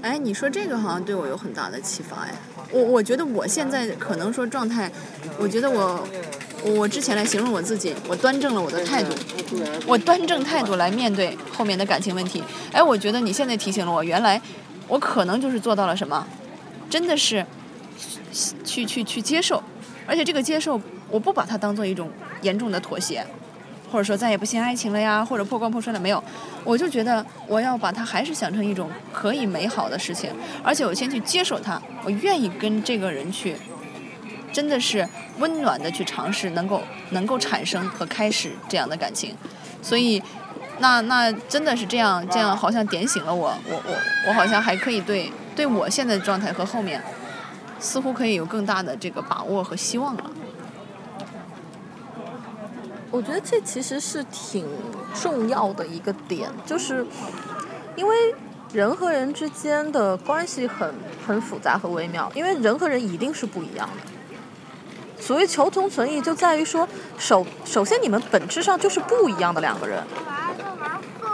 [0.01, 2.33] 哎，你说这个好像对我有很大的启发哎。
[2.71, 4.91] 我我觉得我现在可能说状态，
[5.37, 6.03] 我觉得我
[6.65, 9.13] 我之前来形容我自己，我端正了我的态度，
[9.85, 12.43] 我端正态度来面对后面的感情问题。
[12.71, 14.41] 哎，我觉得你现在提醒了我，原来
[14.87, 16.25] 我可能就是做到了什么，
[16.89, 17.45] 真的是
[18.65, 19.61] 去去去接受，
[20.07, 22.09] 而且这个接受，我不把它当做一种
[22.41, 23.23] 严重的妥协。
[23.93, 26.21] 或者说再也不信爱情了呀，或者破罐破摔了没有？
[26.63, 30.31] 我就觉得我要把它还是想成一种可以美好的事情，
[30.63, 33.55] 而且我先去接受它，我愿意跟这个人去，
[34.51, 39.35] 真的是温暖的去尝试，能够能够产生和开始这样的感情，
[39.83, 40.21] 所以。
[40.79, 43.95] 那那真的是这样，这样好像点醒了我，我我
[44.27, 46.99] 我好像还可以对对我现在的状态和后面，
[47.79, 50.31] 似乎可以有更大的这个把握和希望了。
[53.13, 54.65] 我觉得这其实是挺
[55.13, 57.05] 重要的一个点，就是
[57.95, 58.33] 因为
[58.73, 60.91] 人和人之间的关系很
[61.27, 65.21] 很复杂和微妙，因为人和人一定是不一样的。
[65.21, 66.87] 所谓求同存异，就在于说，
[67.19, 70.03] 首首先你们本质上就是不一样的两个人。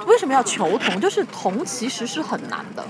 [0.05, 0.99] 为什么要求同？
[0.99, 2.83] 就是同其实是很难的。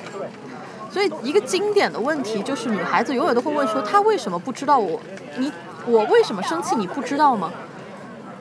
[0.89, 4.99] 所以一个经典的问题就是，女孩子永远都会问说，她为什么不知道我？
[5.37, 5.51] 你
[5.85, 6.75] 我为什么生气？
[6.75, 7.51] 你不知道吗？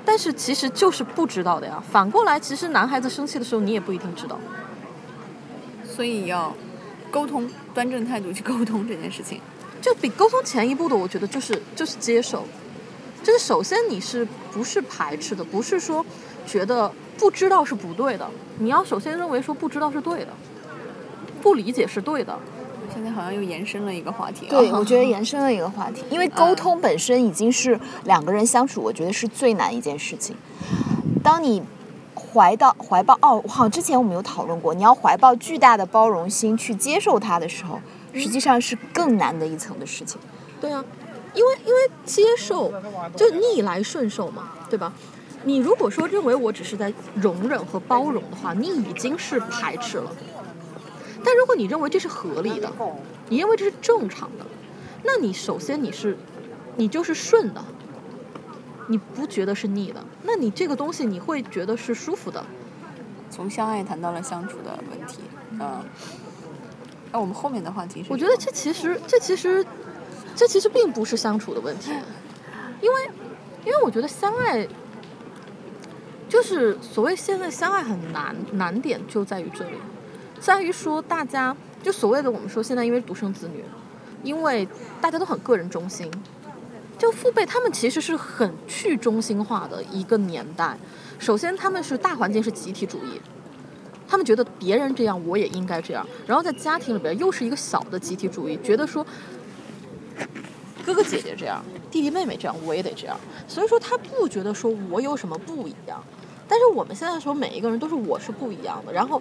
[0.08, 1.84] 但是其实就是不知道的呀。
[1.92, 4.40] 反过来，其实男孩子生气的时候，你也不一定知道。
[5.84, 6.54] 所以要
[7.10, 9.38] 沟通，端正态度去沟通这件事情。
[9.82, 12.46] 就比沟通前一步的，我觉得就是就是接受，
[13.22, 16.04] 就是首先你是不是排斥的，不是说
[16.46, 18.26] 觉得不知道是不对的，
[18.60, 20.28] 你要首先认为说不知道是对的，
[21.42, 22.38] 不理解是对的。
[22.92, 24.50] 现在好像又延伸了一个话题、啊。
[24.50, 30.36] 对，我觉得延伸了一个话题，因为沟通本身已经是两个人相处，我觉得是最难一件事情。
[31.22, 31.62] 当你
[32.14, 37.80] 怀到怀抱哦，好像之前我们有讨论过，你要怀抱巨大的包容心去接受它的时候，
[38.12, 40.20] 实际上是更难的一层的事情。
[40.60, 40.84] 对啊，
[41.34, 42.72] 因为因为接受
[43.16, 44.92] 就逆来顺受嘛，对吧？
[45.44, 50.10] 你如果说认为我只是在容忍和包容的话，你已经是排斥了。
[51.24, 52.72] 但如果你认为这是合理的，
[53.28, 54.46] 你认为这是正常的，
[55.04, 56.16] 那你首先你是，
[56.76, 57.64] 你就是顺的，
[58.88, 62.44] 你不觉得是逆的，那你这个东西你会觉得是舒服的。
[63.30, 65.20] 从相爱谈到了相处的问题，
[65.52, 65.84] 嗯。
[67.10, 68.12] 那、我们后面的话题是？
[68.12, 69.64] 我觉得这其实这其实
[70.34, 71.90] 这其实并不是相处的问题，
[72.82, 73.10] 因为
[73.64, 74.66] 因为我觉得相爱
[76.28, 79.76] 就是所谓现在相爱很难难点就在于这里，
[80.40, 83.64] 在于说大家就所谓的我们说现在因为独生子女，
[84.22, 84.66] 因为
[85.00, 86.10] 大家都很个人中心，
[86.96, 90.76] 就父辈他们其实是很去中心化的一个年代。
[91.18, 93.20] 首先他们是大环境是集体主义，
[94.06, 99.04] 他们觉得别人这样我也应该这样，然后在家庭里边又是一个小的集体主义，觉得说
[100.84, 103.18] 哥哥姐姐这样，弟弟妹妹这样，我也得这样。
[103.46, 106.02] 所以说他不觉得说我有什么不一样，
[106.48, 109.20] 但是我们现在说每一个人都是我是不一样的，然后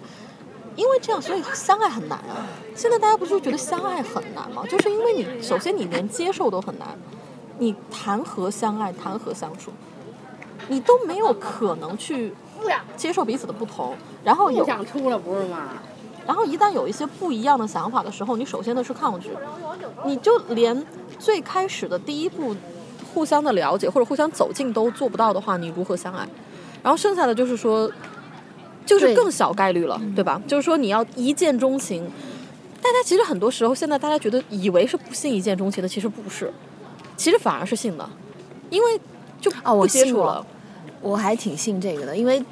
[0.78, 2.46] 因为这样，所以相爱很难啊。
[2.76, 4.62] 现在大家不是觉得相爱很难吗？
[4.70, 6.96] 就是因为你首先你连接受都很难，
[7.58, 9.72] 你谈何相爱，谈何相处，
[10.68, 12.32] 你都没有可能去
[12.96, 15.64] 接受彼此的不同，然后有不想出了不是吗？
[16.24, 19.30] 然后一旦有一些不一样的想法的时候，你首先的是抗拒，
[20.04, 20.86] 你就连
[21.18, 22.54] 最开始的第一步，
[23.12, 26.28] 互相的了解或者互相走近都做不到的话，你如何相爱？
[26.84, 27.90] 然后剩下的就是说，
[28.88, 30.40] 就是更小概率了，对吧？
[30.46, 32.10] 就是说你要一见钟情，
[32.80, 36.52] 大家其实很多时候现在大家觉得以为是不信一见钟情的，其实不是，
[37.16, 38.08] 其实反而是信的，
[38.70, 39.00] 因为
[39.40, 40.44] 就哦我不接触了。
[41.00, 42.44] 我还挺信这个的，因为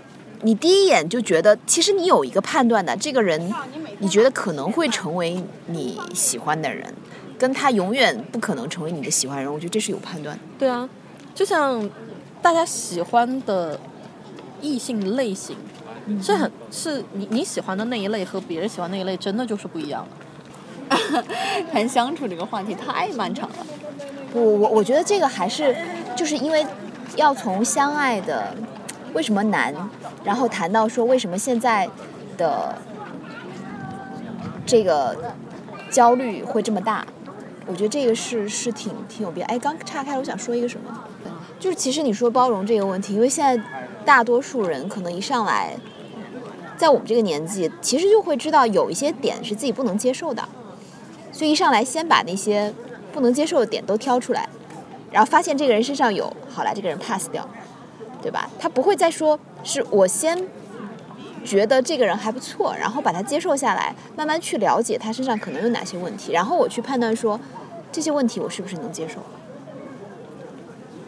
[0.43, 3.53] 你第一眼就觉得，其实你有一个判断的，这个人
[3.99, 6.95] 你觉得可能会成为你喜欢的人，
[7.37, 10.43] 跟他永远不可能成为你的喜欢人，我觉得这是有判断的。
[10.59, 10.89] 对啊，
[11.35, 11.91] 就像
[12.41, 13.81] 大家喜欢的
[14.61, 15.57] 异性类型，
[16.23, 20.07] 是很是你你喜欢的那一类和别人喜欢那一类真的就是不一样
[20.89, 21.25] 的。
[21.73, 23.57] 谈相处这个话题太漫长了。
[24.33, 25.77] 我我我觉得这个还是
[26.15, 26.65] 就是因为
[27.17, 28.55] 要从相爱的
[29.15, 29.75] 为什么难，
[30.23, 31.89] 然后谈到说为什么现在
[32.37, 32.77] 的
[34.65, 35.17] 这个
[35.91, 37.05] 焦虑会这么大，
[37.67, 39.47] 我觉得这个是是挺挺有必要。
[39.47, 41.03] 哎，刚岔开，我想说一个什么，
[41.59, 43.65] 就是其实你说包容这个问题，因为现在
[44.05, 45.77] 大多数人可能一上来，
[46.77, 50.47] 在我们这个年纪，其实就会知道有一些点是自己不能接受的，
[51.33, 52.73] 所以一上来先把那些
[53.13, 54.49] 不能接受的点都挑出来，
[55.11, 57.49] 然后发现这个人身上有，好了，这个人 pass 掉，
[58.23, 58.51] 对吧？
[58.59, 60.47] 他不会再说是我先
[61.45, 67.41] 觉得这个人还不错，然后把他接受下来，慢慢去了解他身上可能有哪些问题，然后我去判断说
[67.91, 69.17] 这些问题我是不是能接受。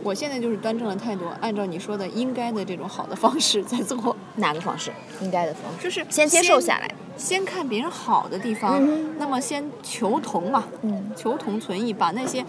[0.02, 4.90] 我现在就是端正了态度，按照你说的应该的这种好的方式在做， 哪个方式？
[5.20, 6.90] 应该的方式，就是先接受下来。
[7.16, 12.44] 先看别人好的地方，嗯那么先求同嘛，嗯求同存异，把那些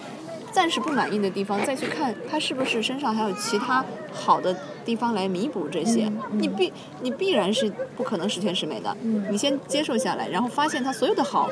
[0.52, 3.84] 暂时不满意的地方再去看他是不是身上还有其他
[4.14, 6.12] 好的地方来弥补这些。
[6.32, 8.96] 你必你必然是不可能十全十美的，
[9.32, 11.50] 你先接受下来，然后发现他所有的好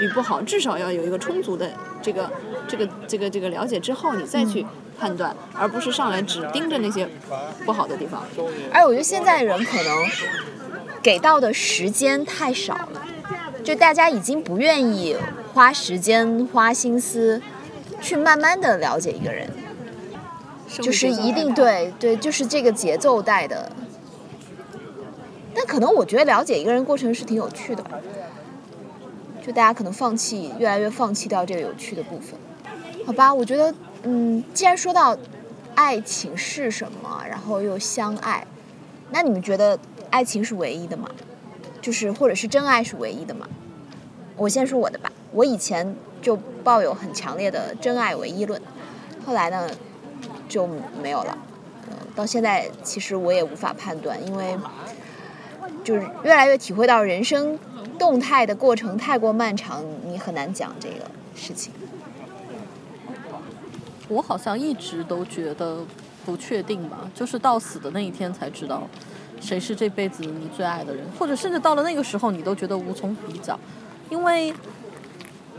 [0.00, 1.70] 与不好，至少要有一个充足的
[2.02, 2.28] 这个
[2.66, 4.66] 这个这个这个了解之后，你再去
[4.98, 7.08] 判断，而不是上来只盯着那些
[7.64, 8.22] 不好的地方。
[8.72, 10.06] 而我觉得现在人可能
[11.02, 13.02] 给到的时间太少了，
[13.62, 15.16] 就大家已经不愿意
[15.54, 17.40] 花时间、花心思
[18.00, 19.48] 去慢慢的了解一个人，
[20.68, 23.70] 就是一定对对，就是这个节奏带的。
[25.54, 27.82] 但可能我觉得了解一个人过程是挺有趣的，
[29.44, 32.38] 就大家可能放弃，越来越放弃掉这个有趣的部分。
[33.06, 35.16] 好吧，我觉得，嗯，既然说到
[35.74, 38.46] 爱情是什么，然后又相爱，
[39.10, 39.78] 那你们觉得
[40.10, 41.08] 爱情是唯一的吗？
[41.80, 43.48] 就是或者是真爱是唯一的吗？
[44.36, 48.60] 我先说我的吧，我以前就抱有很强烈的真爱唯一论，
[49.24, 49.70] 后来呢
[50.48, 50.68] 就
[51.02, 51.38] 没有了。
[52.14, 54.56] 到现在其实我也无法判断，因为
[55.84, 57.58] 就是越来越体会到人生
[57.98, 61.72] 动态的过程太过漫长，你很难讲这个事情。
[64.08, 65.78] 我好像一直都觉得
[66.24, 68.86] 不确定吧，就是到死的那一天才知道
[69.40, 73.58] 谁是这辈子你最爱的人，或者甚至到了那个时候你都觉得无从比较，
[74.08, 74.54] 因为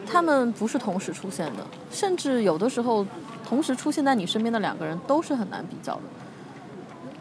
[0.05, 3.05] 他们不是同时出现的，甚至有的时候
[3.45, 6.01] 同时出现在你身边的两个人都是很难比较的。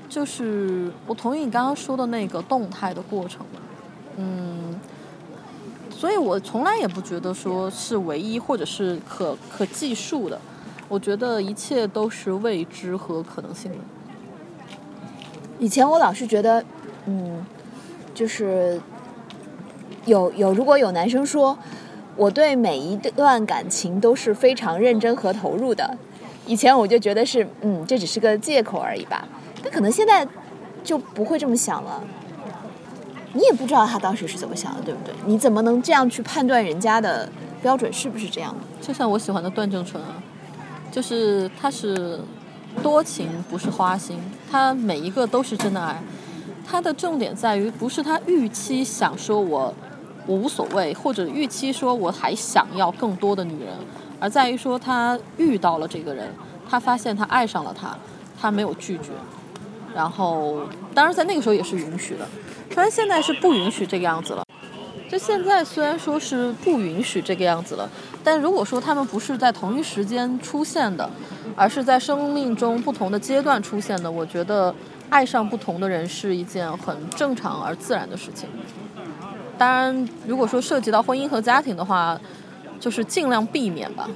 [0.09, 3.61] 就是我同意你刚刚说的那个动态的过程嘛，
[4.17, 4.81] 嗯，
[5.91, 10.41] 所以我从来也不觉得说是唯一或者是可可计数的。
[10.89, 13.79] 我觉得一切都是未知和可能性的。
[15.59, 16.65] 以前我老是觉得，
[17.07, 17.45] 嗯，
[18.15, 18.81] 就是
[20.05, 21.57] 有有，如果有男生说
[22.15, 25.97] 我对每一段感情都是非常认真和投入的，
[26.47, 29.27] 以前我就觉得是，嗯，这只是个借口而已吧。
[29.63, 30.27] 但可能现在
[30.85, 32.03] 就不会这么想了。
[33.33, 35.13] 你也不知道他当时是怎么想的，对不对？
[35.27, 37.29] 你怎么能这样去判断人家的
[37.61, 38.87] 标准是不是这样的？
[38.87, 40.23] 就像我喜欢的段正淳啊，
[40.97, 42.19] 就是他是
[42.83, 44.19] 多情不是花心，
[44.51, 46.03] 他每一个都是真的爱，
[46.67, 49.75] 他的重点在于不是他预期想说我
[50.27, 53.75] 我无所谓，或者预期说我还想要更多的女人，
[54.19, 56.33] 而在于说他遇到了这个人，
[56.67, 57.95] 他发现他爱上了他，
[58.41, 59.11] 他没有拒绝，
[59.95, 60.61] 然后
[60.95, 62.27] 当然在那个时候也是允许的，
[62.71, 64.46] 虽然现在是不允许这个样子了。
[65.09, 67.89] 就现在虽然说是不允许这个样子了，
[68.25, 71.09] 但如果说他们不是在同一时间出现的，
[71.55, 74.75] 而是在生命中不同的阶段出现的，我觉得
[75.09, 78.49] 爱上不同的人是一件很正常而自然的事情。
[79.57, 82.21] 当然，如果说涉及到婚姻和家庭的话，
[82.79, 84.11] 就是尽量避免吧。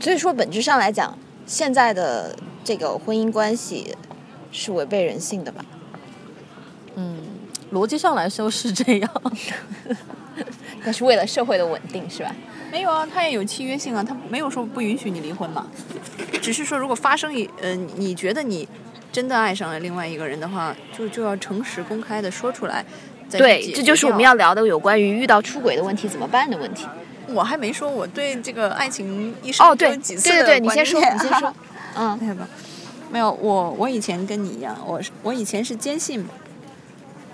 [0.00, 1.16] 所以说，本质上来讲，
[1.46, 3.96] 现在的这个婚姻关系
[4.50, 5.64] 是违背人性的吧？
[6.96, 7.18] 嗯，
[7.72, 9.10] 逻辑上来说是这样。
[10.84, 12.34] 但是为了社会的稳定，是吧？
[12.70, 15.66] 没有啊，他也有契约性啊，他没有说不允许你离婚嘛，
[16.40, 18.66] 只是说如果发生一呃，你觉得你
[19.12, 22.84] 真的爱上了另外一个人的话，就就要诚实公开的说出来。
[23.30, 26.86] 对，这就是我们要聊的有关于遇到出轨的问题怎么办的问题。
[27.28, 31.54] 我还没说我对这个爱情一生哦，对，几次对对对，你先说，你先说。
[31.94, 32.48] 嗯，没有吧？
[33.10, 36.26] 没有，我我以前跟你一样，我我以前是坚信。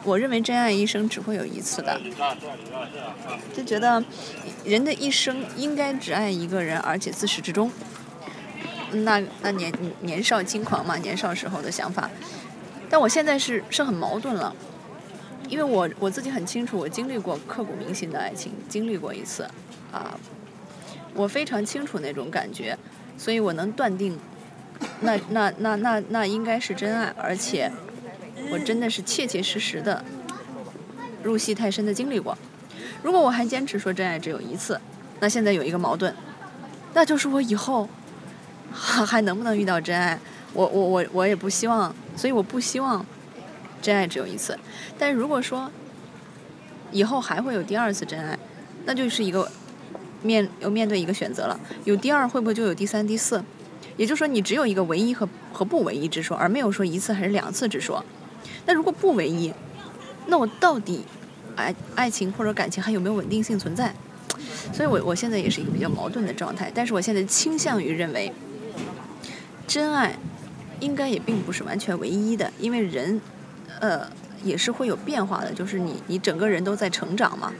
[0.08, 2.00] 我认为真爱一生只会有一次的，
[3.54, 4.02] 就觉得
[4.64, 7.70] 人的一生应该只爱一个人，而且自始至终。
[8.90, 12.10] 那那年年少轻狂嘛，年少时候的想法。
[12.88, 14.56] 但我现在是是很矛盾了，
[15.50, 19.42] 因为我我自己很清楚，我经历过刻骨铭心的爱情，经历过一次
[19.92, 20.18] 啊，
[21.12, 22.78] 我非常清楚那种感觉，
[23.18, 24.18] 所以我能断定，
[25.02, 27.70] 那那那那那应该是真爱，而且。
[28.50, 30.04] 我真的是切切实实的
[31.22, 32.36] 入戏太深的经历过。
[33.02, 34.80] 如果我还坚持说真爱只有一次，
[35.20, 36.14] 那现在有一个矛盾，
[36.94, 37.88] 那就是我以后
[38.72, 40.18] 还能不能遇到真爱？
[40.54, 43.04] 我我我我也不希望，所以我不希望
[43.82, 44.58] 真爱只有一次。
[44.98, 45.70] 但如果说
[46.90, 48.38] 以后还会有第二次真爱，
[48.86, 49.50] 那就是一个
[50.22, 51.60] 面要面对一个选择了。
[51.84, 53.44] 有第二会不会就有第三、第四？
[53.96, 58.04] 也就是说，你只有一个唯一和和不唯一之说，而没有说一次还是两次之说。
[58.68, 59.50] 那如果不唯一，
[60.26, 61.02] 那我到底
[61.56, 63.94] 爱爱情或者感情还有没有稳定性存在？
[64.74, 66.70] 所以我我现在也是一个比较矛盾的状态。
[66.74, 68.30] 但是我现在倾向于认为，
[69.66, 70.14] 真爱
[70.80, 73.18] 应该也并不是完全唯一的，因为人
[73.80, 74.06] 呃
[74.44, 77.50] 也是会有变化的，就是你你整个人都在成长嘛，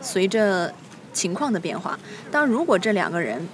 [0.00, 0.74] 随着
[1.12, 1.96] 情况的变化。
[2.32, 3.46] 当如果这两个人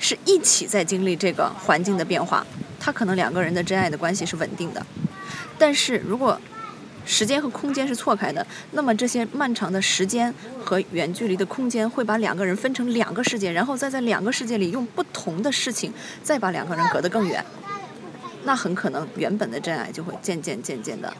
[0.00, 2.46] 是一起在经历这个环境的变化，
[2.80, 4.86] 他可能两个人的真爱的关系是稳定的。
[5.58, 6.38] 但是如果
[7.04, 10.32] 时间和空间是错开的，那么这些漫长的时间
[10.64, 15.92] 和远距离的空间会把两个人分成两个世界，然后再在两个世界里用不同的事情
[16.22, 17.44] 再把两个人隔得更远。
[18.44, 21.12] 那很可能原本的真爱就会渐渐渐渐的，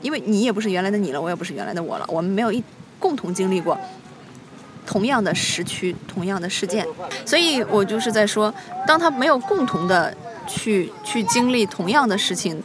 [0.00, 2.62] 因为你也不是原来的你了，我也不是原来的我了，我们没有一
[2.98, 3.78] 共同经历过
[4.86, 6.86] 同样的时区、同样的事件，
[7.24, 8.52] 所以我就是在说，
[8.86, 10.16] 当他没有共同的
[10.46, 12.62] 去去经历同样的事情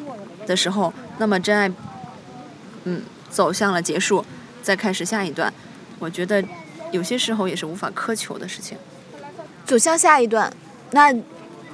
[0.47, 0.91] 的时候。
[1.19, 1.67] 那么真爱，
[2.83, 4.23] 嗯，走向了结束，
[4.61, 5.51] 再开始下一段，
[5.97, 6.43] 我觉得
[6.91, 8.77] 有些时候也是无法苛求的事情。
[9.65, 10.53] 走向下一段，
[10.91, 11.11] 那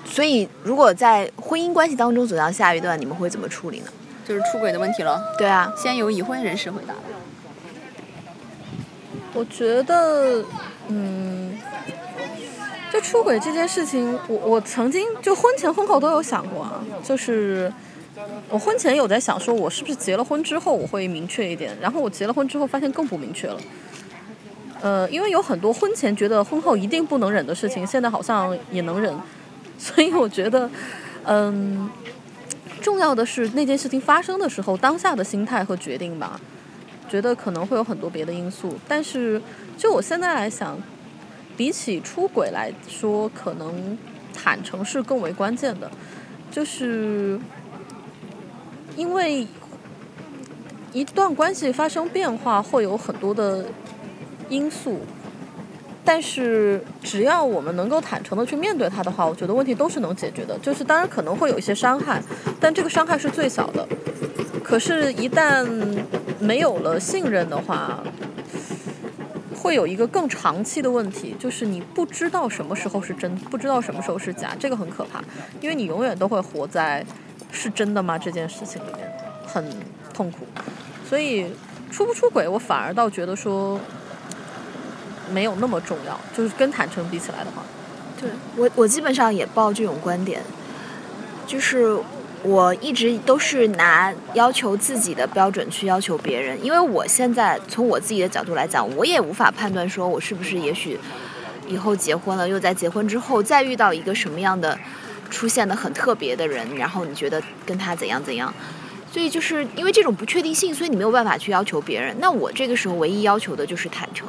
[0.06, 3.88] 所以如果在婚姻关系当中走向下一段，你们会怎么处理呢？
[4.26, 5.22] 就是出轨的问题了。
[5.38, 6.94] 对啊，先由已婚人士回答。
[9.34, 10.42] 我觉得，
[10.88, 11.60] 嗯，
[12.94, 17.70] 就出轨这件事情，我我曾经就婚前婚后都有想过啊，就是。
[18.50, 23.60] 我婚前有在想，说我是不是结了婚之后我会明确一点，然后我结了婚之后发现更不明确了。
[24.82, 29.18] 呃，因为有很多婚前觉得婚后一定不能忍的事情，现在好像也能忍，
[29.80, 30.70] 所以我觉得，
[31.24, 31.90] 嗯，
[32.82, 36.40] 重要的是那件事情发生的时候当下的心态和决定吧。
[37.10, 39.42] 觉得可能会有很多别的因素，但是
[39.78, 40.78] 就我现在来想，
[41.56, 43.98] 比起出轨来说，可能
[44.34, 45.90] 坦诚是更为关键的，
[46.52, 47.40] 就是。
[48.96, 49.48] 因为
[50.92, 53.66] 一段关系发生变化，会有很多的
[54.50, 55.00] 因素，
[56.06, 60.58] 但是只要我们能够坦诚的去面对它的话，我觉得问题都是能解决的。
[60.60, 62.22] 就是当然可能会有一些伤害，
[62.60, 63.88] 但这个伤害是最小的。
[64.64, 65.68] 可是，一旦
[66.40, 68.04] 没有了信任的话，
[69.56, 75.24] 会有一个更长期的问题，就是你不知道什么时候是真，不知道什么时候是假，这个很可怕，
[75.60, 77.04] 因为你永远都会活在。
[77.54, 78.18] 是真的吗？
[78.18, 79.10] 这件事情里面
[79.46, 79.64] 很
[80.14, 80.40] 痛苦，
[81.08, 81.46] 所以
[81.92, 83.80] 出不出轨，我反而倒觉得说
[85.32, 86.20] 没有那么重要。
[86.36, 87.64] 就是跟坦诚比起来的话，
[88.20, 90.42] 对我我基本上也抱这种观点，
[91.46, 91.96] 就是
[92.42, 101.00] 我一直都是拿要求自己的标准去要求别人，因为我现在从我自己的角度来讲，我也无法判断说我是不是也许
[101.68, 104.78] 以后结婚了，又在结婚之后再遇到一个什么样的
[105.34, 108.54] 出现的很特别的人，然后你觉得跟他怎样怎样，
[109.12, 112.16] 所以就是因为这种不确定性，所以你没有办法去要求别人。
[112.20, 114.28] 那我这个时候唯一要求的就是坦诚，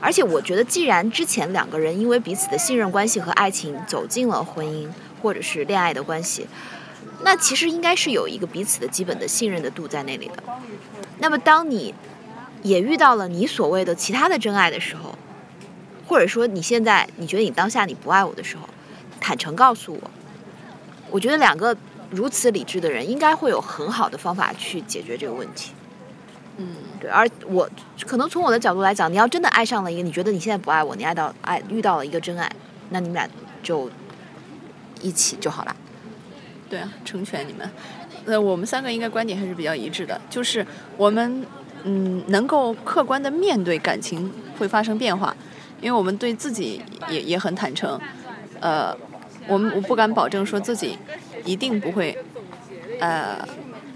[0.00, 4.88] 而且我觉得既然之前两个人因为彼此的信任关系和爱情走进了婚姻
[5.22, 6.46] 或者是恋爱的关系。
[7.24, 10.42] 那其实应该是有一个彼此的基本的信任的度在那里的。
[11.18, 11.92] 那么，当你
[12.62, 15.18] 也遇到了你所谓的其他的真爱的时候，
[16.06, 18.68] 或者说你现在你觉得你当下你不爱我的时候，
[19.20, 20.10] 坦诚告诉我。
[21.10, 21.74] 我觉得两个
[22.10, 25.72] 如此理智的人应该会有很好的方法去解决这个问题。
[26.58, 27.08] 嗯，对。
[27.08, 27.68] 而我
[28.06, 32.50] 可能从我的角度来讲，你要真的爱上了一个，你觉得你现在不爱我，你爱到爱遇到了一个真爱，
[32.90, 33.26] 那你们俩
[33.62, 33.90] 就
[35.00, 35.74] 一起就好了。
[36.68, 37.70] 对啊，成全你们。
[38.26, 40.66] 呃，我们三个应该观点还是比较一致的，就是
[40.98, 41.46] 我们
[41.84, 45.34] 嗯能够客观的面对感情会发生变化，
[45.80, 47.98] 因为我们对自己也也很坦诚。
[48.60, 48.92] 呃，
[49.48, 50.96] 我们我不敢保证说自己
[51.44, 52.16] 一定不会
[53.00, 53.46] 呃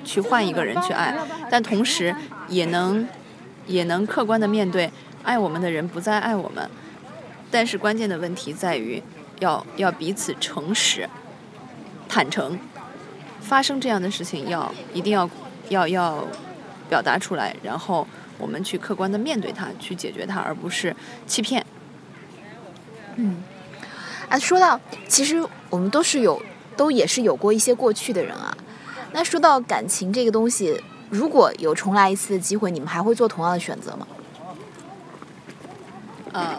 [0.05, 1.15] 去换一个人去爱，
[1.51, 2.15] 但同时
[2.49, 3.07] 也能
[3.67, 4.91] 也能客观的面对
[5.23, 6.69] 爱我们的人不再爱我们。
[7.51, 9.03] 但是关键的问题在于
[9.41, 11.09] 要要彼此诚实。
[12.09, 12.59] 坦诚，
[13.41, 15.29] 发生这样的事情要一定要
[15.71, 16.27] 要要
[16.91, 20.95] 表达出来，然后我们去客观的面对它，去解决它，而不是
[21.27, 21.65] 欺骗。
[23.17, 23.43] 嗯，
[24.33, 26.41] 啊，说到其实我们都是有，
[26.75, 28.57] 都也是有过一些过去的人啊。
[29.13, 34.07] 那说到感情这个东西，如果有重来一次的机会，你们还会做同样的选择吗？
[36.33, 36.57] 呃，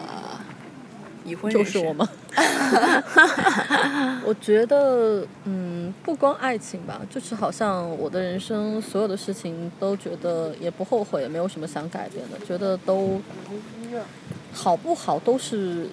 [1.24, 2.08] 已婚就是我吗？
[4.24, 13.20] 我觉得，嗯，不光爱情吧，就是好像我的人生所有的事情都觉得也不后悔，也没有什么想改变的，觉得都
[14.52, 15.88] 好不好都是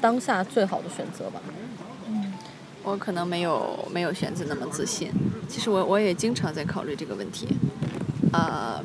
[0.00, 1.40] 当下最好的选择吧。
[2.08, 2.32] 嗯，
[2.82, 5.10] 我可能没有没有选择那么自信。
[5.48, 7.48] 其实我我也经常在考虑这个问题。
[8.32, 8.82] 啊，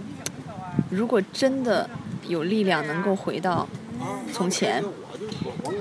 [0.90, 1.90] 如果真的
[2.28, 3.68] 有力量能够回到
[4.32, 4.84] 从前。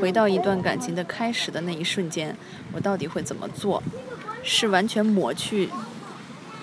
[0.01, 2.35] 回到一段感情的开始的那一瞬间，
[2.73, 3.83] 我到底会怎么做？
[4.43, 5.69] 是完全抹去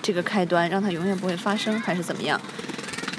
[0.00, 2.40] 这个开端，让它永远不会发生，还是怎么样？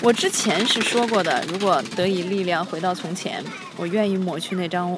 [0.01, 3.43] 我之前是说过的，如果得以力量回到从前，
[3.77, 4.97] 我愿意抹去那张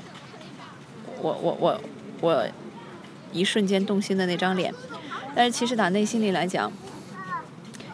[1.21, 1.81] 我我我
[2.21, 2.45] 我
[3.31, 4.73] 一瞬间动心的那张脸。
[5.35, 6.71] 但是其实打内心里来讲，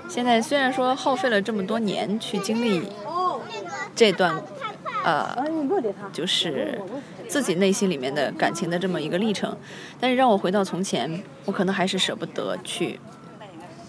[0.10, 2.84] 现在虽然说耗费了这么多年去经历
[3.96, 4.42] 这段。
[5.04, 5.34] 呃，
[6.12, 6.82] 就是
[7.30, 9.56] 自己内心里面的感情的这么一个历程，
[10.02, 13.00] 但是让我回到从前，我可能还是舍不得去，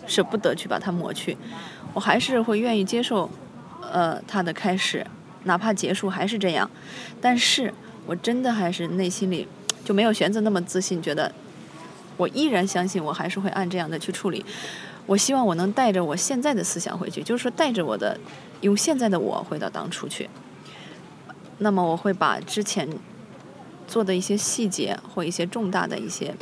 [0.07, 1.37] 舍不得去把它抹去，
[1.93, 3.29] 我还是会愿意接受，
[3.91, 5.05] 呃，它的开始，
[5.43, 6.71] 哪怕结束还是这样，
[7.21, 7.75] 但是
[8.09, 9.47] 我真的还是内心里
[9.85, 11.31] 就没有玄子那么自信，觉得
[12.17, 14.43] 我依然相信我还是会按这样的去处理，
[15.05, 18.19] 我希望我能带着我现在的思想回去，就是说带着我的
[18.63, 20.31] 用现在的我回到当初去。
[21.59, 22.89] 那么我会把之前
[23.87, 26.35] 做的一些细节或一些重大的一些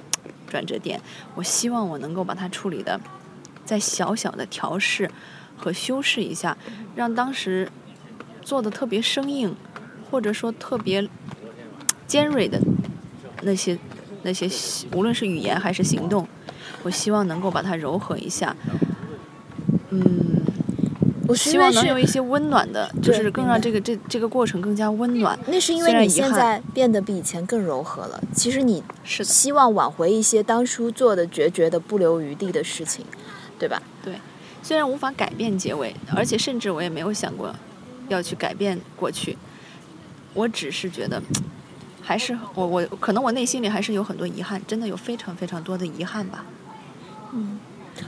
[0.47, 1.01] 转折点，
[1.35, 3.01] 我希望我能够把它处理的
[3.65, 5.11] 再小小的调试
[5.57, 6.57] 和修饰一下，
[6.95, 7.69] 让当时
[8.41, 9.57] 做的特别生硬
[10.09, 11.09] 或者说特别
[12.07, 12.61] 尖锐的
[13.43, 13.79] 那些
[14.23, 14.49] 那些
[14.93, 16.27] 无论是语言还是行动，
[16.83, 18.57] 我希望能够把它柔和一下，
[19.91, 20.03] 嗯。
[21.29, 25.37] 我希望能有一些温暖的，就是更让这个这这个过程更加温暖。
[25.49, 28.23] 那是因为你现在变得比以前更柔和了。
[28.33, 33.05] 其实你是希望挽回一些当初做的决绝的不留余地的事情，
[33.59, 33.83] 对吧？
[34.05, 34.15] 对。
[34.63, 37.53] 虽然无法改变结尾，而且甚至我也没有想过
[38.07, 39.37] 要去改变过去。
[40.33, 41.21] 我只是觉得，
[42.07, 46.47] 还是我我可能我内心里还是有很多遗憾，真的有非常非常多的遗憾吧。
[47.33, 47.59] 嗯，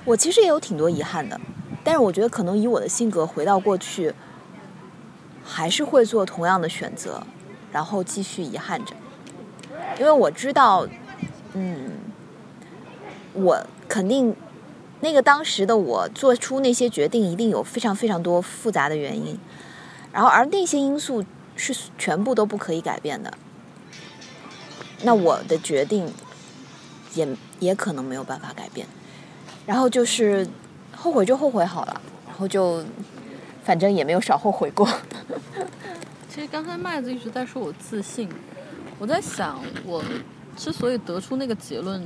[0.05, 1.41] 我其实也有挺多遗憾的。
[1.83, 4.15] 但是我觉得，可能以我的性格回到过去，
[5.45, 7.27] 还是会做同样的选择，
[7.73, 8.95] 然后继续遗憾着，
[9.99, 10.87] 因为我知道，
[11.55, 11.91] 嗯，
[13.33, 14.33] 我肯定
[15.01, 19.37] 那个当时的我做出那些决定，一定有非常非常多复杂的原因，
[20.13, 21.25] 然后而那些因素
[21.57, 23.33] 是全部都不可以改变的，
[25.03, 26.13] 那我的决定
[27.15, 27.29] 也
[27.59, 28.87] 也可能没有办法改变，
[29.67, 30.47] 然后就是。
[31.01, 32.83] 后悔就后悔好了，然后就
[33.63, 34.85] 反正也没有少后悔过。
[36.29, 38.29] 其实刚才麦子一直在说我自信，
[38.99, 40.03] 我在想我
[40.57, 42.05] 之所以得出那个结论，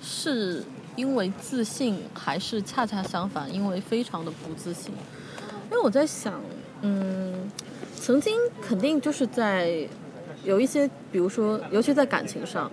[0.00, 0.62] 是
[0.94, 4.94] 因为自信，还是恰恰相反，因为非常的不自信？
[5.68, 6.40] 因为我在想，
[6.82, 7.50] 嗯，
[8.00, 9.88] 曾经肯定就是在
[10.46, 12.70] 有一些，比如说，尤其在感情上，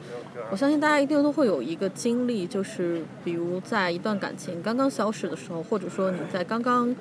[0.51, 6.95] 我相信大家一定都会有一个经历，就是比如在一段感情刚刚消失的时候，或者说你在刚刚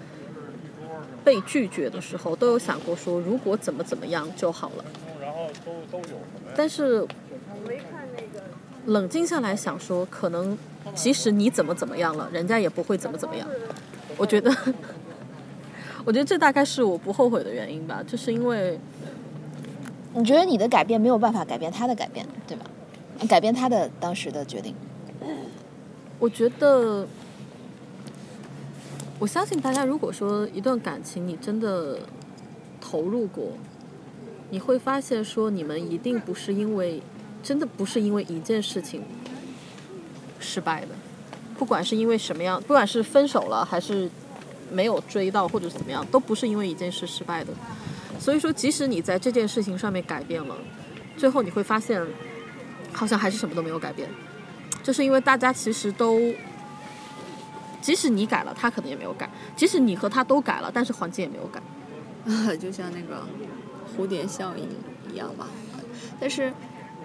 [1.22, 4.84] 被拒绝的时候，都有想过说，如果怎么怎么样就好了。
[6.56, 7.06] 但是
[8.86, 10.56] 冷静下来想说，可能
[10.94, 13.46] 即使你怎么怎么样了，人家也不会怎么怎么样。
[14.16, 14.50] 我觉得，
[16.04, 18.78] 我觉得这大概是我不后悔的原因吧，就是因为
[20.14, 22.64] 你觉得你的改变没有办法改变他的改变，对吧？
[23.28, 24.74] 改变他的当时的决定。
[26.18, 27.06] 我觉得，
[29.18, 31.98] 我相信大家，如果说一段感情你真的
[32.80, 33.52] 投入过，
[34.50, 37.00] 你会发现说你们一定不是因为
[37.42, 39.02] 真的不是因为一件事情
[40.38, 40.88] 失败的，
[41.58, 44.10] 不管是因为什么样，不管是分手了还是
[44.70, 47.52] 没有追到或者怎么样，都不是因为一件事失败的。
[48.22, 50.56] 所以说，即使你在这件事情上面改变了，
[51.16, 52.00] 最后你会发现
[52.92, 54.08] 好像还是什么都没有改变。
[54.80, 56.20] 就是因为大家其实都，
[57.80, 61.60] 即使你改了，他可能也没有改；即使你和他都改了，但是环境也没有改。
[62.24, 63.24] 啊， 就像那个
[63.96, 64.68] 蝴蝶效应
[65.12, 65.48] 一样吧。
[66.20, 66.52] 但是，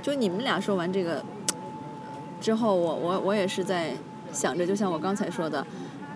[0.04, 1.26] 就你们俩说完这个
[2.40, 3.94] 之后，我我我也是在
[4.32, 5.66] 想着，就像我刚才说的，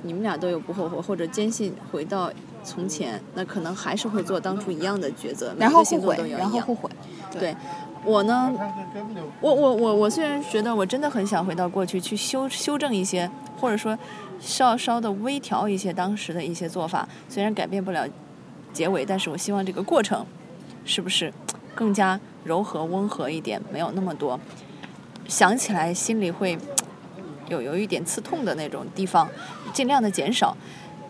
[0.04, 2.32] 你们俩都有不后悔或者坚信回到
[2.64, 6.89] 从前，那可能还是会做当初一样的抉择，然后后悔每个行动都，一样然后后悔。
[7.32, 7.55] 对，
[8.03, 8.51] 我呢，
[9.39, 13.97] 我我我我虽然觉得我真的很想回到过去去修修正一些，或者说
[14.39, 18.07] 稍稍的微调一些当时的一些做法，虽然改变不了
[18.74, 20.26] 结尾，但是我希望这个过程
[20.84, 21.34] 是不是
[21.74, 24.39] 更加柔和温和一点，没有那么多
[25.28, 26.57] 想起来心里会
[27.47, 29.30] 有有一点刺痛的那种地方，
[29.74, 30.55] 尽量的减少。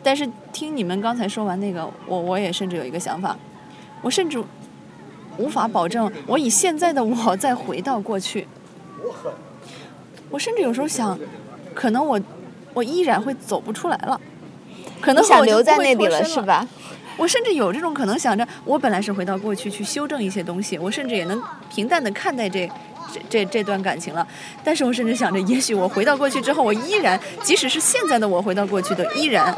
[0.03, 3.37] 但是听你们刚才说完那个，我我也甚至有一个想法，
[4.01, 4.43] 我甚至
[5.37, 8.47] 无法保证我以现在的我再回到过去。
[10.29, 11.19] 我甚至有时候想，
[11.73, 12.19] 可能我
[12.73, 14.19] 我依然会走不出来了，
[15.01, 16.41] 可能你想留我就不会在那里了是？
[16.41, 16.67] 吧？
[17.17, 22.67] 我甚至有这种可能，想着我本来是回到过去去修正一些东西，我甚至也能平淡的看待这
[23.11, 24.25] 这这这段感情了。
[24.63, 29.55] 但是我甚至想着，也许我回到过去之后，我依然，即使是现在的我回到过去的，依然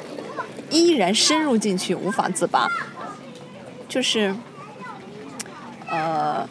[0.73, 2.67] 依然深入进去，无法自拔。
[3.87, 4.35] 就是，
[5.89, 6.47] 呃，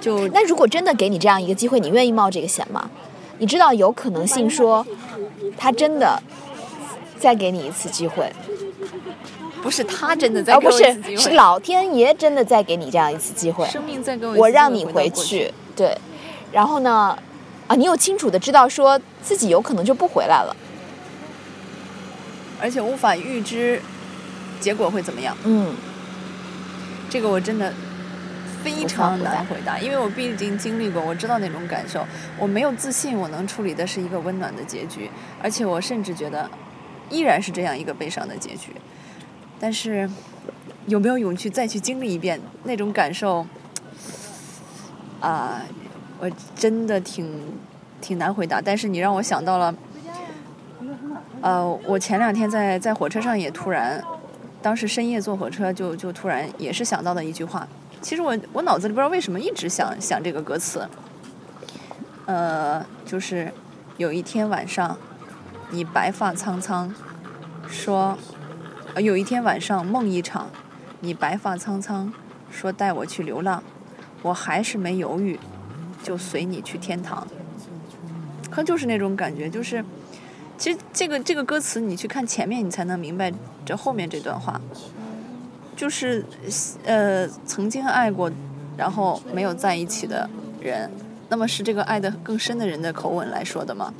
[0.00, 2.90] 就那如果真的给你这样一个机会，你愿意冒这个险吗？
[3.38, 4.84] 你知道有可能性说，
[5.56, 6.20] 他真的
[7.18, 8.32] 再给你一次机会，
[9.62, 15.96] 不是他真的在而哦不给我一次机是是，老天爷真的再给你这样一次机会，生命再给我我让你回去，对，
[16.50, 17.16] 然后呢，
[17.68, 20.56] 啊，你又清楚的知道说自己有可能就不回来了，
[22.60, 23.80] 而且无法预知
[24.60, 25.36] 结果会怎么样。
[25.44, 25.74] 嗯，
[27.10, 27.72] 这个我真的
[28.64, 32.06] 非常难回答，因为我毕竟经历过，我知道那种感受。
[32.38, 35.10] 我没有自信我能处理的是一个温暖的结局，
[35.42, 36.50] 而且我甚至觉得
[37.10, 38.72] 依然是这样一个悲伤的结局。
[39.60, 40.08] 但是
[40.86, 43.46] 有没有勇气再去经历一遍那种感受？
[45.20, 45.62] 啊、
[46.18, 47.26] 我真的挺
[48.00, 48.60] 挺难回答。
[48.60, 49.74] 但是你让我想到了，
[51.46, 54.02] 呃，我前两天在在火车上也突然
[54.60, 57.64] 当时深夜坐火车就就突然也是想到的一句话。
[58.02, 60.88] 其实我我脑子里不知道为什么一直想想这个歌词，
[62.24, 63.52] 呃，就是
[63.96, 64.98] 有一天晚上，
[65.70, 66.92] 你白发苍苍，
[67.68, 68.18] 说，
[68.94, 70.50] 呃，有一天晚上梦一场，
[70.98, 72.12] 你白发苍苍，
[72.50, 73.62] 说带我去流浪，
[74.22, 75.38] 我还是没犹豫，
[76.02, 77.24] 就随你去天堂。
[78.50, 79.84] 可就是那种感觉，就是
[80.58, 83.32] 其实这个这个歌词你去看前面，你才能明白
[83.64, 84.60] 这后面这段话。
[85.76, 86.24] 就是
[86.84, 88.32] 呃，曾经爱过，
[88.78, 90.28] 然后没有在一起的
[90.60, 90.90] 人，
[91.28, 93.92] 那么是这个爱的更深的人的口吻来说的吗？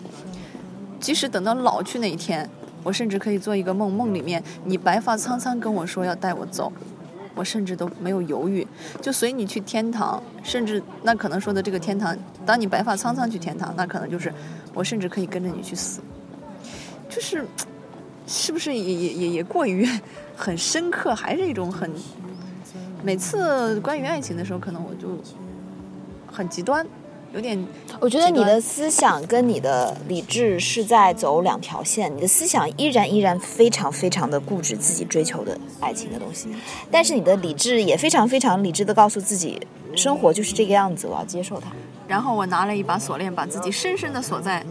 [0.98, 2.48] 即使等到老去那一天，
[2.82, 6.72] 我甚至可以做一个梦，梦里面你白发苍苍跟我说要带我走，
[7.34, 8.66] 我甚至都没有犹豫，
[9.02, 14.32] 就随你去天堂，甚至那可能说的这个天堂，当你白发苍苍去天堂，那可能就是
[14.72, 16.00] 我甚至可以跟着你去死，
[17.16, 17.46] 就是
[18.26, 19.88] 是不是也也也也过于
[20.36, 21.90] 很深刻，还是一种很
[23.02, 25.18] 每次关于爱情的时候，可能我就
[26.30, 26.86] 很极端，
[27.32, 27.66] 有点
[28.00, 36.50] 我觉得你的思想跟你的理智是在走两条线，你的思想依然依然非常非常的固执自己追求的爱情的东西，
[36.90, 39.58] 但是你的理智也非常非常理智的告诉自己，
[39.94, 41.72] 生活就是这个样子，我要接受它。
[42.06, 44.62] 然后我拿了一把锁链，把自己深深的锁在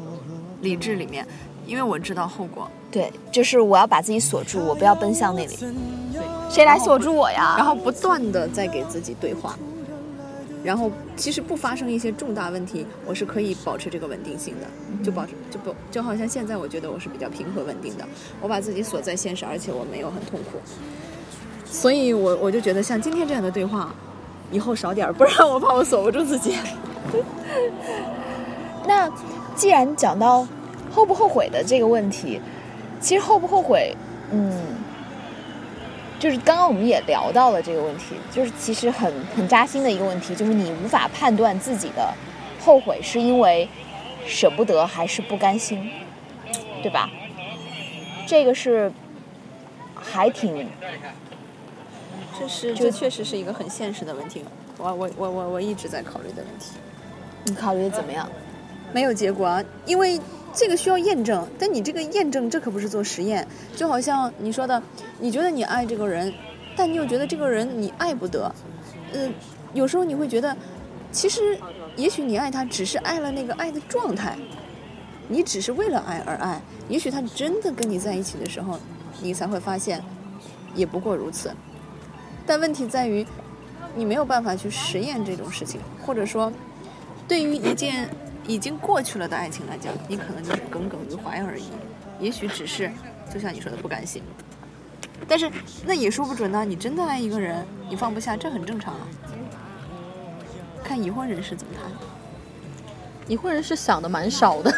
[0.62, 1.26] 理智里面，
[1.66, 2.70] 因为我知道后果。
[2.92, 5.56] 对，就是我要把自己锁住，我不要奔向那里。
[5.58, 5.70] 对
[6.50, 7.56] 谁来锁住我呀？
[7.58, 9.58] 然后不断的在给自己对话，
[10.64, 18.06] 然后其实不发生一些重大问题，我是可以保持这个稳定性的，就保持就不就好像现在我觉得我是比较平和稳定的，
[18.40, 20.60] 我把自己锁在现实，而且我没有很痛苦，
[21.66, 23.94] 所以我我就觉得像今天这样的对话，
[24.52, 26.56] 以后少点儿，不然我怕我锁不住自己。
[28.88, 29.12] 那
[29.56, 30.48] 既然讲到
[30.96, 32.40] 后不后悔的这个问题，
[33.02, 33.94] 其实后不后悔，
[34.32, 34.58] 嗯，
[36.18, 42.14] 就是刚刚我们也聊到了这个问题，就是其实很很扎心的一个问题，就是你无法判断自己的
[42.62, 43.68] 后悔是因为
[44.26, 45.92] 舍不得还是不甘心，
[46.82, 47.10] 对吧？
[48.26, 48.90] 这个是
[49.94, 50.66] 还挺
[52.40, 54.46] 这是这确实是一个很现实的问题，
[54.78, 56.72] 我我我我我一直在考虑的问题。
[57.48, 58.30] 你考虑的怎么样？
[58.96, 60.18] 没有结果啊，因为
[60.54, 64.82] 这个需要验证，但你这个验证这可不是做实验，就好像你说的，
[65.20, 66.34] 你觉得你爱这个人，
[66.78, 68.50] 但你又觉得这个人你爱不得，
[69.12, 69.34] 嗯，
[69.74, 70.56] 有时候你会觉得，
[71.12, 71.60] 其实
[71.98, 74.38] 也许你爱他只是爱了那个爱的状态，
[75.28, 78.80] 你只是为了爱而爱，也许他真的跟你在一起的时候，
[79.22, 80.02] 你才会发现，
[80.74, 81.52] 也不过如此，
[82.46, 83.28] 但问题在于，
[83.94, 86.50] 你没有办法去实验这种事情，或者说。
[87.28, 88.08] 对于一件
[88.48, 91.66] 已经过去了的爱情来讲，你可能就是耿耿于怀而已，
[92.20, 92.92] 也许只是
[93.34, 94.22] 就像你说的不甘心，
[95.28, 95.52] 但是
[95.86, 96.64] 那也说不准呢。
[96.64, 99.08] 你真的爱一个人，你放不下，这很正常啊。
[100.84, 101.92] 看已婚人士怎么谈。
[103.28, 104.72] 已婚人士想的蛮少的，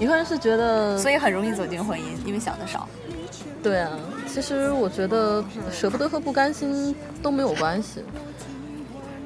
[0.00, 2.88] 已婚人士觉得，所以很容易走进婚姻，因为想的少。
[3.62, 3.92] 对啊，
[4.26, 8.02] 其实我觉得舍不得和不甘心都没有关系。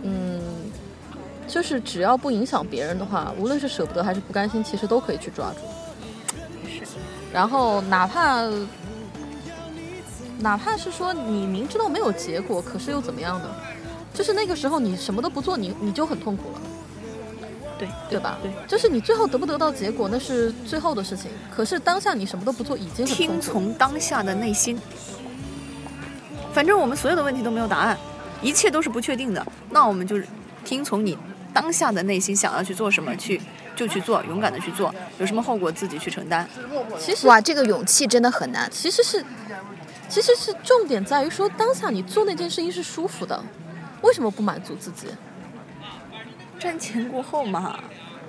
[0.02, 0.47] 嗯。
[1.48, 6.68] 就是只要不影响别人的话，无论是舍不得还是不甘心，其实都可以去抓住。
[6.68, 6.82] 是。
[7.32, 8.42] 然后哪怕
[10.38, 13.48] 哪怕是说你明知道没有结果，可是又怎么样呢？
[14.14, 16.60] 就是那个时候你什么都不做，你你就很痛苦了。
[17.78, 18.38] 对对吧？
[18.42, 18.50] 对。
[18.66, 21.30] 就是你最后得不得到结果，那是最后的事情。
[21.54, 24.78] 可是当下你什么都不做，已经很听从当下的内心。
[26.52, 27.96] 反正我们所有的问题都没有答案，
[28.42, 29.46] 一切都是不确定的。
[29.70, 30.16] 那我们就
[30.64, 31.16] 听从你。
[31.52, 33.40] 当下的内心想要去做什么，去
[33.74, 36.48] 就去做，勇敢的去做，有什么后果自己去承担。
[36.98, 38.70] 其实哇，这个勇气真的很难。
[38.70, 39.24] 其实是，
[40.08, 43.42] 其实是重点在于说，当下你做那件事情是舒服的，
[44.02, 45.08] 为什么不满足自己？
[46.60, 47.78] 瞻前顾后嘛。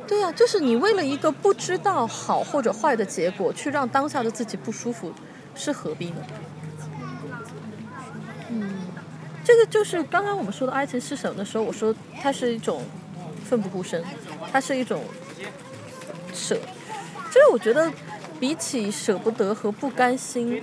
[0.08, 5.14] 对呀，就是你为了一个不知道好或者坏的结果，去让当下的自己不舒服，
[5.54, 6.18] 是何必呢？
[8.50, 8.88] 嗯，
[9.44, 12.82] 这个就是刚刚我们说的爱情是什么的时候，我说它是一种。
[13.50, 14.04] 奋不顾身，
[14.52, 15.04] 它是一种
[16.34, 16.56] 舍。
[17.32, 17.92] 就是我觉得，
[18.40, 20.62] 比起舍不得和不甘心，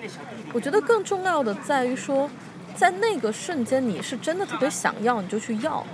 [0.53, 2.31] 我觉得更重要的在于说，
[2.77, 5.85] 在那个瞬间你是真的特别想要，你就去要。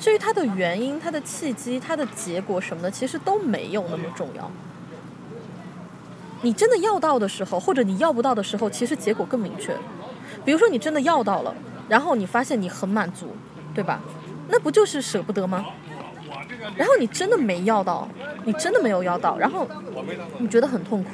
[0.00, 4.50] 至于它的原因、它的契机、它的结果什么的，其实都没有那么重要。
[6.42, 9.76] 你真的要到的时候，或者你要不到的时候，其实结果更明确。
[10.44, 11.54] 比如说你真的要到了，
[11.88, 13.36] 然后你发现你很满足，
[13.72, 14.00] 对吧？
[14.48, 15.64] 那不就是舍不得吗？
[16.76, 18.08] 然后你真的没要到，
[18.44, 19.66] 你真的没有要到，然后
[20.38, 21.10] 你觉得很痛苦。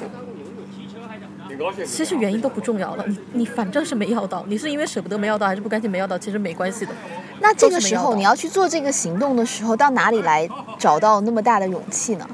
[1.85, 6.93] 其实原因都不重要了，你你反正是没要到，你是因为舍不得没要到，还是不甘心没要到，其实没关系的。
[7.41, 10.47] 那这个时候你要去做这个行动的时候，到哪里来
[10.77, 12.29] 找到那么大的勇气呢？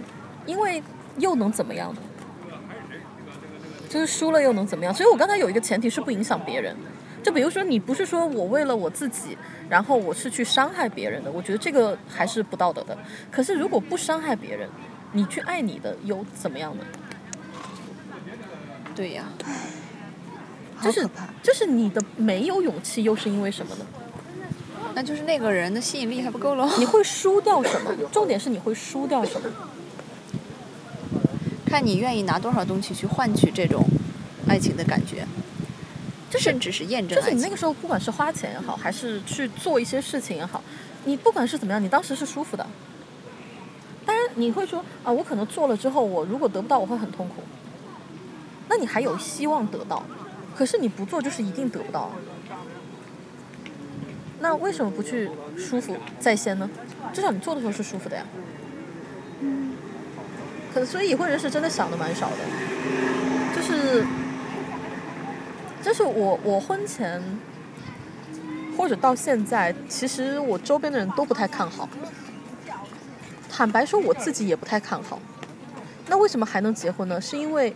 [0.45, 0.83] 因为
[1.17, 2.01] 又能怎么样呢？
[3.87, 4.93] 就是输了又能怎么样？
[4.93, 6.75] 所以我刚才有一个前提是不影响别人。
[7.23, 9.35] 就比如说，你不是说我为了我自己，
[9.69, 12.97] 然后我是去伤害别人的，我觉得这个还是不道德的。
[13.31, 14.69] 可是如果不伤害别人，
[15.11, 16.83] 你去爱你的又怎么样呢？
[18.95, 19.25] 对呀，
[20.81, 21.07] 就是
[21.43, 23.85] 就是你的没有勇气，又是因为什么呢？
[24.93, 26.69] 那就是那个人的吸引力还不够喽。
[26.77, 27.91] 你会输掉什么？
[28.11, 29.49] 重点是你会输掉什么？
[31.65, 33.83] 看你愿意拿多少东西去换取这种
[34.47, 35.27] 爱情的感觉。
[36.31, 40.61] 甚至是验证，就是你那个时候，不管是花钱也好，还是去做一些事情也好，
[41.05, 42.67] 你不管是怎么样，你当时是舒服的。
[44.05, 47.35] 当然，你会说啊，我可能做了之后，我如果得不到，我会很痛苦。
[48.67, 50.03] 那你还有希望得到，
[50.55, 52.11] 可是你不做，就是一定得不到。
[54.41, 56.69] 那为什么不去舒服在先呢？
[57.13, 58.25] 至少你做的时候是舒服的呀。
[60.73, 64.05] 可所以已婚人士真的想的蛮少的，就是。
[65.85, 67.21] 就是我，我婚前
[68.75, 71.87] 或者到现在，其实我周边的人都不太看好。
[73.47, 75.19] 坦白说，我自己也不太看好，
[76.07, 77.21] 那为什么还能结婚呢？
[77.21, 77.71] 是因为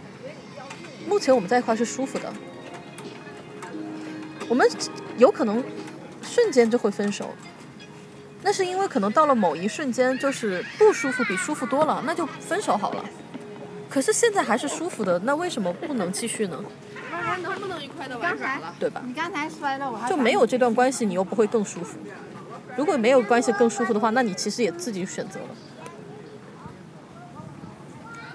[1.07, 2.33] 目前我们在一块是舒服的，
[4.47, 4.67] 我们
[5.19, 5.63] 有可能
[6.23, 7.29] 瞬间就会分手。
[8.41, 13.05] 那是因为可能到了某一瞬间，就是不舒服比舒服多了，那就分手好了。
[13.87, 16.59] 可是现在还是舒服的，那为什么不能继续呢？
[17.41, 18.73] 能不能愉快的玩耍了？
[18.79, 19.01] 对吧？
[19.05, 21.97] 你刚才摔了，我还就没有这段关系，你又不会更舒服。
[22.77, 25.47] 如果没有关系更舒服的话，那你其实也自己选择了。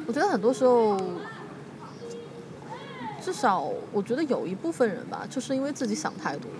[0.06, 1.00] 我觉得很多时候，
[3.22, 6.50] 至少我觉得有一部分人吧，就是因为自己想太多，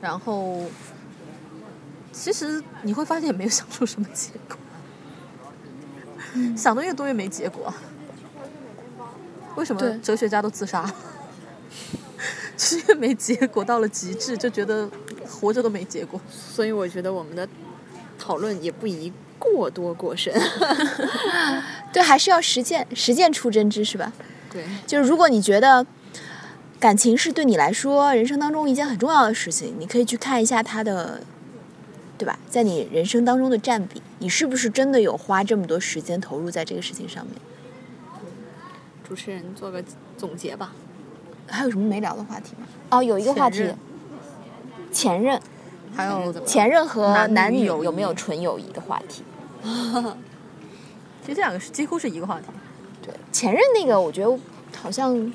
[0.00, 0.60] 然后
[2.12, 4.58] 其实你会发现也没有想出什么结果，
[6.54, 7.72] 想的越多越没结果。
[9.54, 10.84] 为什么哲学家都自杀？
[12.56, 14.88] 就是因为没结果，到了极致就觉得
[15.28, 16.20] 活着都没结果。
[16.30, 17.46] 所以我觉得我们的
[18.18, 20.32] 讨论也不宜过多过深。
[21.92, 24.12] 对，还是要实践，实践出真知，是吧？
[24.50, 25.86] 对，就是如果你觉得
[26.80, 31.20] 感情是对你来说人生当中一件很重要的事情，你可以去看一下它的，
[32.16, 32.38] 对吧？
[32.48, 37.34] 在你人生当中的占比，你是不是真的有花这么多时间投入在这个事情上面？
[39.06, 39.84] 主持人做个
[40.18, 40.72] 总结吧。
[41.48, 42.66] 还有什么没聊的话题吗？
[42.90, 43.78] 哦，有一个话题前任，
[44.92, 45.40] 前任，
[45.94, 49.22] 还有前任和男女有没有纯友谊的话题？
[51.22, 52.46] 其实这两个是几乎是一个话题。
[53.02, 54.38] 对，前任那个，我觉得
[54.80, 55.32] 好像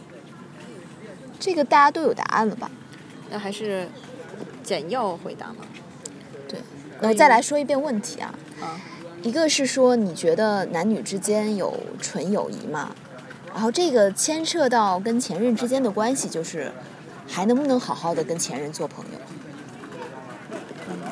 [1.40, 2.72] 这个大家都有答案了吧？
[3.30, 3.88] 那还是
[4.64, 5.66] 简要回答嘛。
[6.48, 6.60] 对，
[7.02, 8.34] 呃，再来说一遍问题啊。
[8.62, 8.80] 啊，
[9.22, 12.96] 一个是说你觉得男女之间有纯友谊吗？
[13.54, 16.72] 然后这个牵涉到跟前任之间的关系，就是
[17.28, 19.20] 还能不能好好的跟前任做朋友？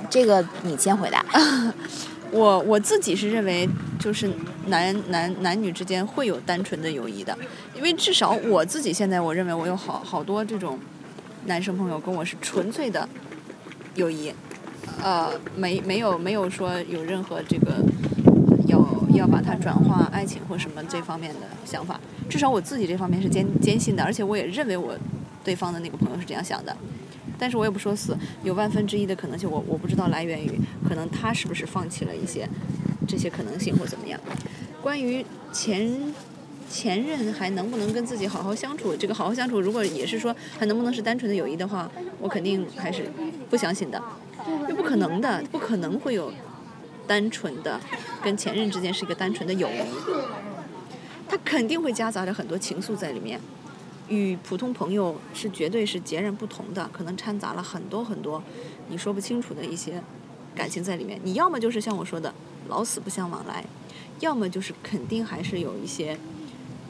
[0.09, 1.23] 这个你先回答。
[2.31, 3.67] 我我自己是认为，
[3.99, 4.31] 就是
[4.67, 7.35] 男男男女之间会有单纯的友谊的，
[7.75, 10.79] 因为至少我自己现在我认为我有好好多这种
[11.45, 13.09] 男生朋友跟我是纯粹的
[13.95, 14.31] 友谊，
[15.01, 17.83] 呃，没没有没有说有任何这个
[19.17, 21.99] 要把它转化爱情或什么这方面的想法，
[22.29, 24.97] 至少我自己这方面是坚坚信的，而且我也认为我
[25.43, 26.75] 对方的那个朋友是这样想的。
[27.37, 32.47] 但是我也不说死，有万分之一的可能性，我我不知道来源于可能他是不是放弃了一些
[33.07, 34.19] 这些可能性或怎么样。
[34.81, 36.13] 关于前
[36.69, 41.89] 前任还能不能跟自己好好相处，这个好好相处，如果也是说还能不能是单纯的友谊的话，
[42.19, 43.09] 我肯定还是
[43.49, 44.01] 不相信的，
[44.67, 46.33] 又不可能的，不可能会有
[47.09, 47.81] 单纯的
[48.23, 49.81] 跟前任之间是一个单纯的友谊，
[51.27, 53.41] 他肯定会夹杂着很多情愫在里面。
[54.07, 58.43] 与普通朋友是绝对是截然不同的，可能掺杂了很多很多
[58.89, 60.03] 你说不清楚的一些
[60.53, 61.19] 感情在里面。
[61.23, 62.31] 你要么就是像我说的
[62.67, 63.65] 老死不相往来，
[64.19, 66.15] 要么就是肯定还是有一些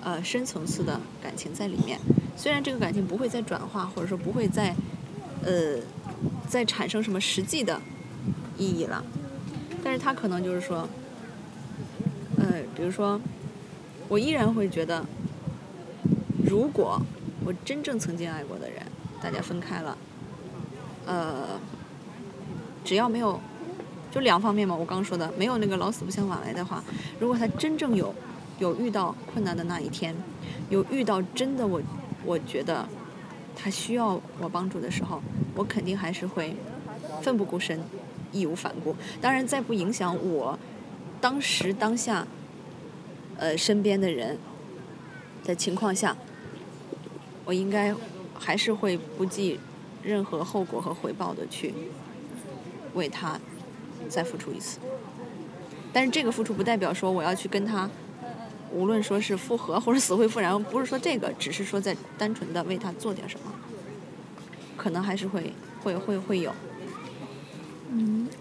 [0.01, 1.97] 呃深层次的感情在里面。
[2.35, 4.75] 虽然这个感情不会再转化，或者说不会再
[5.43, 5.77] 呃
[6.45, 7.81] 再产生什么实际的
[8.57, 9.01] 意义了，
[9.83, 10.87] 但是他可能就是说，
[12.37, 13.19] 呃，比如说
[14.07, 15.05] 我依然会觉得。
[16.41, 16.99] 如果
[17.45, 18.81] 我真正曾经爱过的人，
[19.21, 19.95] 大家分开了，
[21.05, 21.59] 呃，
[22.83, 23.39] 只要没有，
[24.09, 26.83] 就两方面嘛，我刚说的，没有那个老死不相往来的话，
[27.19, 28.15] 如果他真正有
[28.57, 30.15] 有遇到困难的那一天，
[30.69, 31.79] 有遇到真的我
[32.25, 32.87] 我觉得
[33.55, 35.21] 他需要我帮助的时候，
[35.53, 36.55] 我肯定还是会
[37.21, 37.79] 奋不顾身，
[38.31, 38.95] 义无反顾。
[39.21, 40.57] 当然，在不影响我
[41.21, 42.27] 当时当下
[43.37, 44.37] 呃身边的人
[45.43, 46.15] 的情况下。
[47.45, 47.95] 我应该
[48.37, 49.59] 还是会不计
[50.03, 51.73] 任何后果和回报的去
[52.93, 53.39] 为他
[54.07, 54.77] 再付出一次，
[55.91, 57.89] 但是这个付出不代表说我要去跟他，
[58.71, 63.51] 无论说是复合或者死灰复燃，不是说这个，只是说在单纯的为他做点什么，
[64.77, 65.51] 可能还是会
[65.81, 66.53] 会会会有。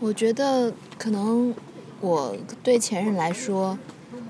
[0.00, 1.54] 我觉得可能
[2.00, 3.78] 我对前任来说，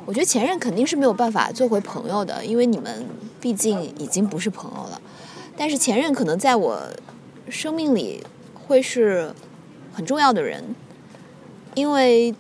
[0.04, 3.06] 我觉得前任肯定是没有办法做回朋友的，因为你们。
[3.40, 5.00] 毕竟已经不是朋友了，
[5.56, 6.88] 但是前任可能在我
[7.48, 9.32] 生命里会是
[9.92, 10.74] 很重要的人，
[11.76, 12.34] 因为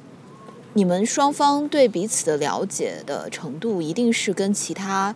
[0.72, 5.14] 你们双方对彼此的了解的程度一定是跟其他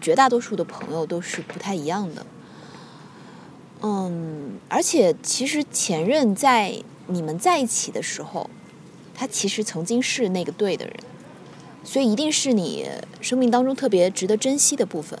[0.00, 2.24] 绝大多数的朋友都是不太一样的。
[3.82, 6.80] 嗯，而且其实前任在
[7.10, 8.48] 你们在一起的时候，
[9.14, 10.94] 他其实曾经是那个对的人。
[11.82, 12.88] 所以一定是你
[13.20, 15.18] 生命当中特别值得珍惜的部分。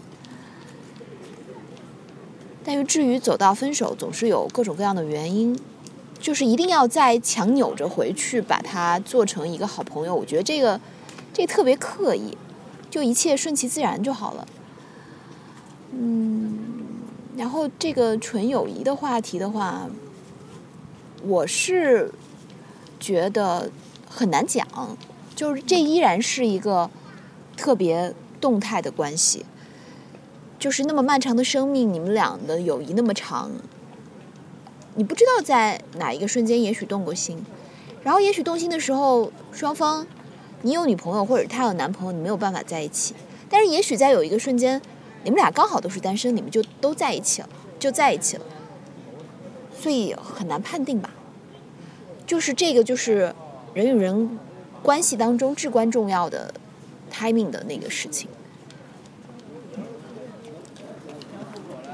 [2.64, 5.58] 但是至于走到分手，总是有各种各样的原因，
[6.18, 10.14] 就是一定要再强扭着回去把它做成一个好朋友。
[10.14, 10.80] 我觉得这个
[11.32, 12.36] 这特别刻意。
[12.90, 14.48] 就一切顺其自然就好了。
[15.92, 16.58] 嗯，
[17.36, 19.88] 然后这个纯友谊的话题的话，
[21.22, 22.12] 我是
[22.98, 23.70] 觉得
[24.08, 24.66] 很难讲，
[25.34, 26.90] 就是这依然是一个
[27.56, 29.44] 特别动态的关系，
[30.58, 33.50] 就是那么漫长的生命，你们俩的友谊那么长，
[34.94, 37.44] 你不知道在哪一个瞬间也许动过心，
[38.02, 40.06] 然后也许动心的时候，双方
[40.62, 43.14] 你有女朋友或者他有男朋友，你没有办法在一起，
[43.48, 44.80] 但是也许在有一个瞬间。
[45.22, 47.48] 你们俩刚好都是单身，你们就都在一起了，
[47.78, 48.44] 就在一起了，
[49.80, 51.08] 所以很难判定吧。
[52.26, 53.34] 就是这个，就是
[53.72, 54.38] 人与人
[54.82, 56.52] 关系当中至关重要的
[57.10, 58.28] timing 的那个事情。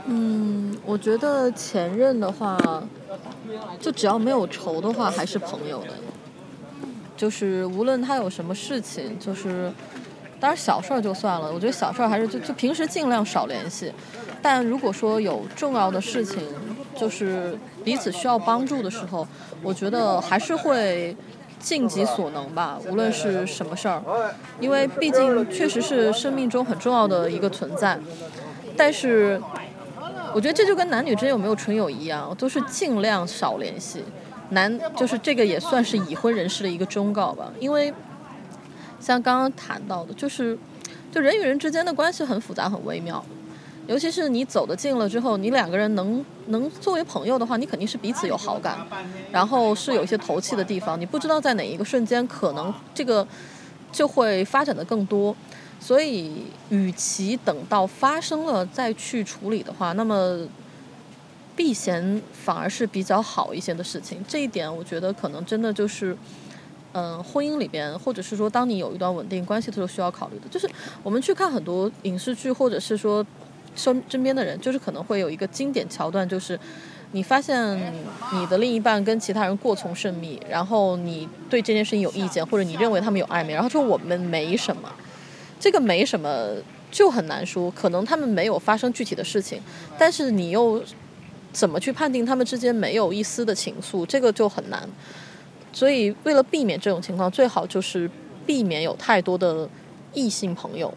[0.07, 2.59] 嗯，我觉得前任的话，
[3.81, 5.91] 就只要没有仇的话，还是朋友的。
[7.17, 9.73] 就是无论他有什么事情，就是。
[10.39, 13.91] 当然小事儿就算了，我觉得小事儿还是就就平时尽量少联系。
[14.43, 16.43] 但如果说有重要的事情，
[16.99, 19.27] 就是彼此需要帮助的时候，
[19.63, 21.17] 我觉得还是会
[21.59, 24.03] 尽己所能吧，无论是什么事儿，
[24.61, 27.99] 因为毕竟确实是生命中很重要的一个存在。
[28.77, 29.41] 但是，
[30.35, 34.05] 我觉得这就跟男女之间有没有纯友谊一样，都是尽量少联系。
[34.51, 37.93] 男就是这个也算是已婚人士的一个忠告吧，因为。
[38.99, 40.59] 像刚刚谈到的，就是，
[41.13, 43.25] 就人与人之间的关系很复杂、很微妙，
[43.87, 48.87] 尤其是你走得近了之后，你两个人能能作为朋友的话，你肯定是彼此有好感，
[49.31, 53.27] 然后是有一些投契的地方，你不知道在哪一个瞬间，可能这个
[53.93, 55.35] 就会发展的更多，
[55.79, 60.47] 所以与其等到发生了再去处理的话，那么
[61.55, 64.25] 避嫌反而是比较好一些的事情。
[64.27, 66.17] 这一点，我觉得可能真的就是。
[66.99, 70.67] 嗯，婚姻里边，或者是说，当你有一段稳定关系的时候，需要考虑的，就是
[71.03, 73.23] 我们去看很多影视剧，或者是说
[73.77, 76.59] 身身边的人，就是可能会有一个经典桥段，就是
[77.13, 77.79] 你发现
[78.33, 84.91] 你的另一半跟其他人过从甚密，然后你对这件事情有意见，或者你认为他们有暧昧，然后说我们没什么，
[85.61, 86.57] 这个没什么
[86.91, 89.61] 就很难说，可能他们没有发生具体的事情，
[89.99, 90.83] 但是你又
[91.53, 94.89] 怎么去判定他们之间没有一丝的情愫，这个就很难。
[95.73, 98.11] 所以，为了避免这种情况，最好就是
[98.47, 99.69] 避免有太多的
[100.15, 100.93] 异性朋友，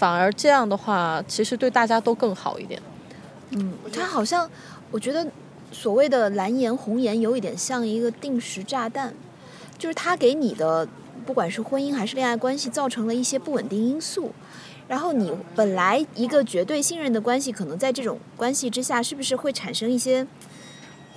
[0.00, 2.80] 反而这样的话，其实对大家都更好一点。
[3.50, 4.50] 嗯，他好像，
[4.90, 5.26] 我觉得
[5.70, 9.12] 所谓的蓝颜红颜有一点像一个定时炸弹，
[9.76, 10.88] 就是他给你的，
[11.26, 14.32] 不管是婚姻还是恋爱关系，造成了一些不稳定因素。
[14.88, 20.26] 然后你本来一个绝对信任的关系，可能在这种关系之下，是不是会产生一些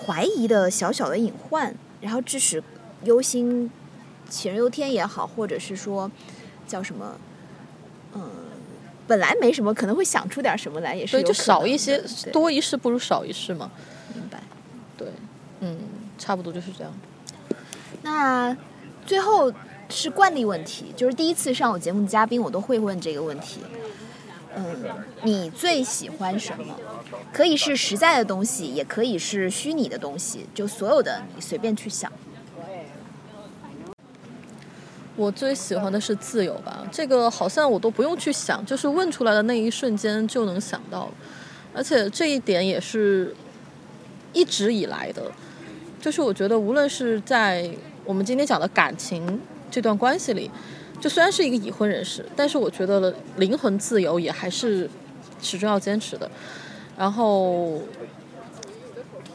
[0.05, 1.73] 怀疑的小小的隐患？
[2.01, 2.61] 然后致使
[3.05, 3.71] 忧心
[4.29, 6.11] 杞人忧天也好，或者是说
[6.67, 7.15] 叫什么，
[8.13, 8.29] 嗯，
[9.07, 11.17] 本来没什么，可能会想出点什么来，也是。
[11.17, 12.01] 对，就少一些，
[12.31, 13.69] 多一事不如少一事嘛。
[14.13, 14.41] 明白。
[14.97, 15.07] 对，
[15.59, 15.77] 嗯，
[16.17, 16.93] 差不多就是这样。
[18.01, 18.55] 那
[19.05, 19.51] 最后
[19.89, 23.59] 是惯例问题，就是第一次上我节目的嘉宾，我都会问这个问题。
[24.55, 24.63] 嗯，
[25.23, 26.75] 你最喜欢什么？
[27.33, 32.11] 可以是实在的东西，也可以是虚拟的东西，就所有的你随便去想。
[35.15, 41.09] 我最喜欢的是自由吧，这个好像我都不用去想，就是问出来的那一瞬间就能想到，
[41.73, 43.35] 而且这一点也是
[44.33, 45.31] 一直以来的，
[46.01, 47.69] 就是我觉得无论是在
[48.05, 49.39] 我们今天讲的感情
[49.69, 50.49] 这段关系里。
[51.01, 54.89] 就虽然是一个已婚人士，但是我觉得灵魂自由也还是
[55.41, 56.31] 始终要坚持的。
[56.97, 57.81] 然后，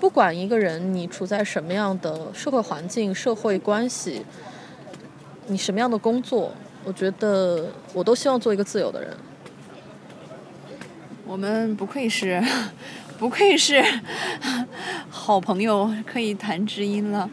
[0.01, 4.24] 不管一个人你处在什么样的社会环境、社会关系，
[5.49, 6.53] 你什么样的工作，
[6.84, 9.16] 我觉得我都希望做一个自由的人。
[11.26, 12.42] 我们不愧是，
[13.18, 13.82] 不愧是
[15.09, 17.28] 好朋友，可以谈知音了。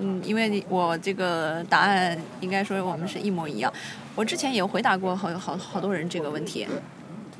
[0.00, 3.72] 嗯，因为我这个答案应该说我们是一模一样。
[4.14, 6.66] 我之前也回答过好好好多人这个问题，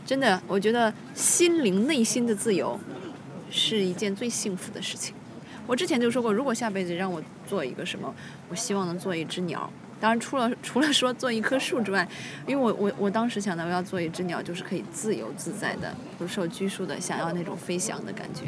[0.04, 2.78] 真的，我觉得心灵内心的自由
[3.50, 5.14] 是一件最幸福的事情。
[5.66, 8.12] 我之前就说过，如果下辈子让我做一个什么，
[8.48, 9.70] 我希望能做一只鸟。
[10.02, 12.06] 当然，除了 除了说做一棵树之外，
[12.44, 18.46] 因为我我我当时想到我要做一只鸟，就是可以自由自在的、不受拘束的，想要那种飞翔的感觉。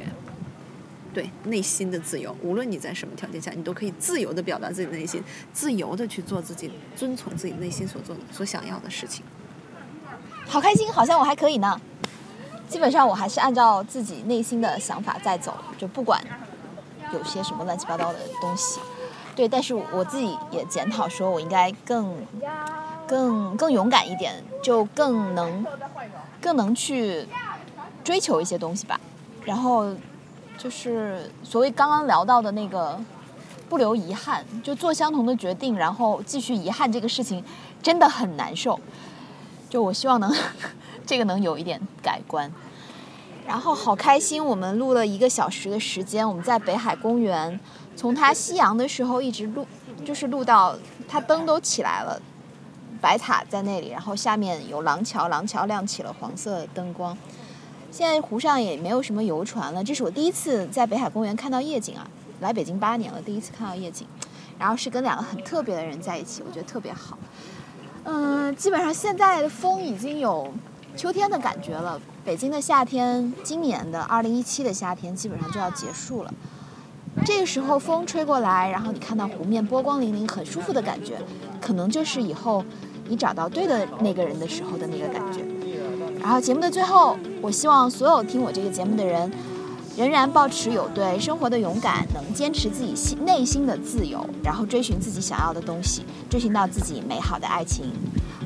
[1.14, 9.24] 对内心的自由，无论你在什么条件下，你都可以自由的表达自己的内心，自由的去做自己，遵从自己内心所做所想要的事情。
[10.48, 11.80] 好开心，好像我还可以呢。
[12.68, 16.20] 基本上我还是按照自己内心的想法在走，就不管
[17.12, 18.80] 有些什么乱七八糟的东西。
[19.36, 22.14] 对，但是我自己也检讨说，我应该更
[23.06, 25.66] 更更勇敢一点，就更能
[26.40, 27.26] 更能去
[28.04, 29.00] 追求一些东西吧。
[29.44, 29.92] 然后
[30.56, 32.98] 就是所谓刚刚聊到的那个
[33.68, 37.44] 不留遗憾，就做相同的决定，然后继续遗憾这个事情
[37.82, 38.78] 真的很难受。
[39.68, 40.32] 就我希望能
[41.04, 42.50] 这个能有一点改观。
[43.46, 47.60] 然后好开心，我们录了一个小时的时间，我们在北海公园，
[47.96, 49.66] 从它夕阳的时候一直录，
[50.04, 50.76] 就是录到
[51.08, 52.20] 它灯都起来了，
[53.00, 57.16] 白塔在那里，然后下面有廊桥，廊桥亮起了黄色灯光。
[57.90, 62.04] 现在湖上也没有什么游船了，这是我第一次在北海公园看到夜景啊！
[62.40, 64.04] 来北京八年了，第一次看到夜景，
[64.58, 67.16] 然后是跟两个很特别的人在一起，我觉得特别好。
[68.02, 70.52] 嗯，基本上现在的风已经有
[70.96, 72.00] 秋天的感觉了。
[72.24, 76.34] 北京的夏天，今年的二零一七的夏天基本上就要结束了。
[77.24, 81.18] 这个时候风吹过来，然后你看到湖面波光粼粼，很舒服的感觉，
[81.60, 82.64] 可能就是以后
[83.08, 85.44] 你找到对的那个人的时候的那个感觉。
[86.20, 89.30] 然后节目的最后，我希望所有听我这个节目的人，
[89.96, 97.92] 仍然保持有对生活的勇敢，能坚持自己心内心的自由，然后追寻自己想要的东西，追寻到自己美好的爱情。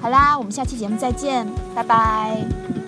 [0.00, 2.87] 好啦，我们下期节目再见，拜拜。